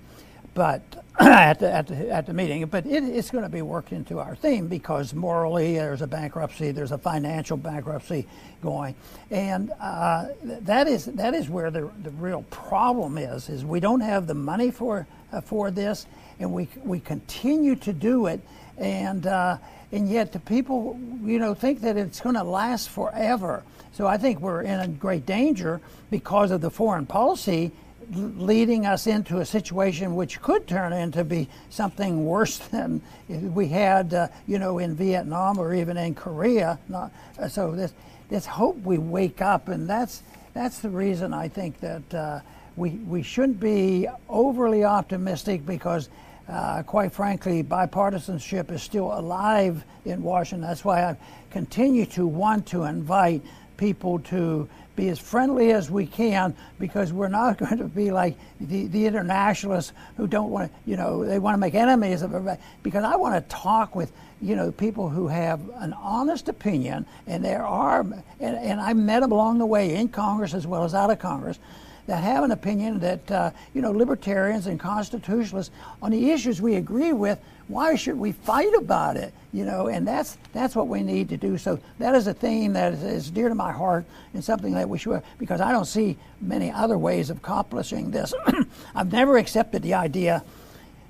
but 0.52 0.82
at 1.20 1.58
the, 1.58 1.72
at 1.72 1.86
the, 1.88 2.10
at 2.10 2.26
the 2.26 2.32
meeting. 2.32 2.64
But 2.66 2.86
it, 2.86 3.02
it's 3.02 3.30
going 3.30 3.42
to 3.42 3.50
be 3.50 3.62
worked 3.62 3.92
into 3.92 4.20
our 4.20 4.36
theme 4.36 4.68
because 4.68 5.14
morally 5.14 5.74
there's 5.74 6.00
a 6.00 6.06
bankruptcy, 6.06 6.70
there's 6.70 6.92
a 6.92 6.98
financial 6.98 7.56
bankruptcy 7.56 8.26
going, 8.62 8.94
and 9.30 9.72
uh, 9.80 10.26
that 10.42 10.86
is 10.86 11.06
that 11.06 11.34
is 11.34 11.48
where 11.48 11.70
the, 11.70 11.90
the 12.02 12.10
real 12.12 12.42
problem 12.50 13.18
is. 13.18 13.48
Is 13.48 13.64
we 13.64 13.80
don't 13.80 14.00
have 14.00 14.28
the 14.28 14.34
money 14.34 14.70
for 14.70 15.08
uh, 15.32 15.40
for 15.40 15.72
this, 15.72 16.06
and 16.38 16.52
we 16.52 16.68
we 16.84 17.00
continue 17.00 17.74
to 17.76 17.92
do 17.92 18.26
it, 18.26 18.40
and. 18.76 19.26
Uh, 19.26 19.58
and 19.90 20.06
yet 20.06 20.32
the 20.32 20.40
people, 20.40 21.00
you 21.24 21.38
know, 21.38 21.54
think 21.54 21.80
that 21.80 21.96
it's 21.96 22.20
going 22.20 22.34
to 22.34 22.42
last 22.42 22.90
forever. 22.90 23.62
So 23.92 24.06
I 24.06 24.18
think 24.18 24.38
we're 24.38 24.60
in 24.60 24.80
a 24.80 24.86
great 24.86 25.24
danger 25.24 25.80
because 26.10 26.50
of 26.50 26.60
the 26.60 26.70
foreign 26.70 27.06
policy 27.06 27.72
leading 28.12 28.86
us 28.86 29.06
into 29.06 29.38
a 29.38 29.44
situation 29.44 30.14
which 30.14 30.40
could 30.40 30.66
turn 30.66 30.92
into 30.92 31.24
be 31.24 31.48
something 31.70 32.24
worse 32.24 32.58
than 32.72 33.02
we 33.28 33.68
had, 33.68 34.14
uh, 34.14 34.28
you 34.46 34.58
know, 34.58 34.78
in 34.78 34.94
Vietnam 34.94 35.58
or 35.58 35.74
even 35.74 35.96
in 35.96 36.14
Korea. 36.14 36.78
Not, 36.88 37.12
uh, 37.38 37.48
so 37.48 37.72
this, 37.72 37.92
let's 38.30 38.46
hope 38.46 38.76
we 38.78 38.98
wake 38.98 39.42
up, 39.42 39.68
and 39.68 39.88
that's 39.88 40.22
that's 40.54 40.80
the 40.80 40.90
reason 40.90 41.32
I 41.32 41.48
think 41.48 41.80
that 41.80 42.14
uh, 42.14 42.40
we 42.76 42.90
we 42.90 43.22
shouldn't 43.22 43.60
be 43.60 44.08
overly 44.28 44.84
optimistic 44.84 45.64
because 45.66 46.08
uh, 46.48 46.82
quite 46.82 47.12
frankly, 47.12 47.62
bipartisanship 47.62 48.70
is 48.70 48.82
still 48.82 49.12
alive 49.12 49.84
in 50.06 50.22
Washington. 50.22 50.66
That's 50.66 50.84
why 50.84 51.04
I 51.04 51.16
continue 51.50 52.06
to 52.06 52.26
want 52.26 52.66
to 52.68 52.84
invite 52.84 53.42
people 53.76 54.18
to 54.20 54.66
be 54.98 55.08
as 55.08 55.18
friendly 55.18 55.70
as 55.72 55.90
we 55.90 56.04
can 56.04 56.54
because 56.78 57.12
we're 57.12 57.28
not 57.28 57.56
going 57.58 57.78
to 57.78 57.84
be 57.84 58.10
like 58.10 58.36
the, 58.60 58.86
the 58.88 59.06
internationalists 59.06 59.92
who 60.16 60.26
don't 60.26 60.50
want 60.50 60.70
to, 60.70 60.90
you 60.90 60.96
know, 60.96 61.24
they 61.24 61.38
want 61.38 61.54
to 61.54 61.58
make 61.58 61.74
enemies 61.74 62.20
of 62.20 62.34
everybody. 62.34 62.60
Because 62.82 63.04
I 63.04 63.16
want 63.16 63.34
to 63.36 63.56
talk 63.56 63.94
with, 63.94 64.12
you 64.42 64.56
know, 64.56 64.72
people 64.72 65.08
who 65.08 65.28
have 65.28 65.60
an 65.76 65.92
honest 65.94 66.48
opinion, 66.48 67.06
and 67.26 67.44
there 67.44 67.64
are, 67.64 68.00
and, 68.00 68.24
and 68.40 68.80
I 68.80 68.92
met 68.92 69.20
them 69.20 69.32
along 69.32 69.58
the 69.58 69.66
way 69.66 69.94
in 69.94 70.08
Congress 70.08 70.52
as 70.52 70.66
well 70.66 70.84
as 70.84 70.94
out 70.94 71.10
of 71.10 71.18
Congress 71.20 71.58
that 72.06 72.24
have 72.24 72.42
an 72.42 72.50
opinion 72.50 72.98
that 73.00 73.30
uh, 73.30 73.50
you 73.74 73.82
know 73.82 73.92
libertarians 73.92 74.66
and 74.66 74.80
constitutionalists 74.80 75.72
on 76.00 76.10
the 76.10 76.30
issues 76.30 76.60
we 76.60 76.76
agree 76.76 77.12
with 77.12 77.38
why 77.68 77.94
should 77.94 78.18
we 78.18 78.32
fight 78.32 78.72
about 78.74 79.16
it 79.16 79.32
you 79.52 79.64
know 79.64 79.86
and 79.86 80.06
that's 80.06 80.36
that's 80.52 80.74
what 80.74 80.88
we 80.88 81.02
need 81.02 81.28
to 81.28 81.36
do 81.36 81.56
so 81.56 81.78
that 81.98 82.14
is 82.14 82.26
a 82.26 82.34
theme 82.34 82.72
that 82.72 82.92
is, 82.92 83.02
is 83.02 83.30
dear 83.30 83.48
to 83.48 83.54
my 83.54 83.72
heart 83.72 84.04
and 84.34 84.42
something 84.42 84.74
that 84.74 84.88
we 84.88 84.98
should 84.98 85.22
because 85.38 85.60
i 85.60 85.70
don't 85.70 85.86
see 85.86 86.16
many 86.40 86.70
other 86.70 86.98
ways 86.98 87.30
of 87.30 87.38
accomplishing 87.38 88.10
this 88.10 88.34
i've 88.94 89.12
never 89.12 89.38
accepted 89.38 89.82
the 89.82 89.94
idea 89.94 90.42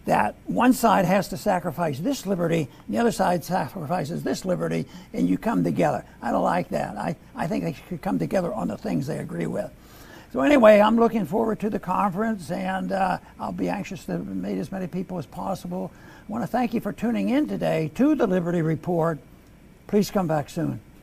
that 0.09 0.35
one 0.47 0.73
side 0.73 1.05
has 1.05 1.29
to 1.29 1.37
sacrifice 1.37 1.99
this 1.99 2.25
liberty, 2.25 2.67
and 2.87 2.97
the 2.97 2.99
other 2.99 3.13
side 3.13 3.45
sacrifices 3.45 4.23
this 4.23 4.47
liberty, 4.47 4.87
and 5.13 5.29
you 5.29 5.37
come 5.37 5.63
together. 5.63 6.03
I 6.23 6.31
don't 6.31 6.43
like 6.43 6.71
that. 6.71 6.97
I, 6.97 7.15
I 7.37 7.47
think 7.47 7.63
they 7.63 7.77
should 7.91 8.01
come 8.01 8.19
together 8.19 8.51
on 8.51 8.69
the 8.69 8.79
things 8.79 9.07
they 9.07 9.19
agree 9.19 9.47
with. 9.47 9.71
So 10.33 10.41
anyway, 10.41 10.81
I'm 10.81 10.97
looking 10.97 11.27
forward 11.27 11.61
to 11.61 11.69
the 11.69 11.79
conference, 11.79 12.51
and 12.51 12.91
uh, 12.91 13.19
I'll 13.39 13.53
be 13.53 13.69
anxious 13.69 14.07
to 14.07 14.17
meet 14.19 14.59
as 14.59 14.73
many 14.73 14.87
people 14.87 15.19
as 15.19 15.27
possible. 15.27 15.93
I 16.29 16.31
want 16.31 16.45
to 16.45 16.49
thank 16.49 16.75
you 16.75 16.81
for 16.83 16.93
tuning 16.93 17.31
in 17.31 17.49
today 17.49 17.91
to 17.95 18.15
the 18.15 18.27
Liberty 18.27 18.61
Report. 18.61 19.19
Please 19.87 20.11
come 20.11 20.27
back 20.27 20.51
soon. 20.51 20.79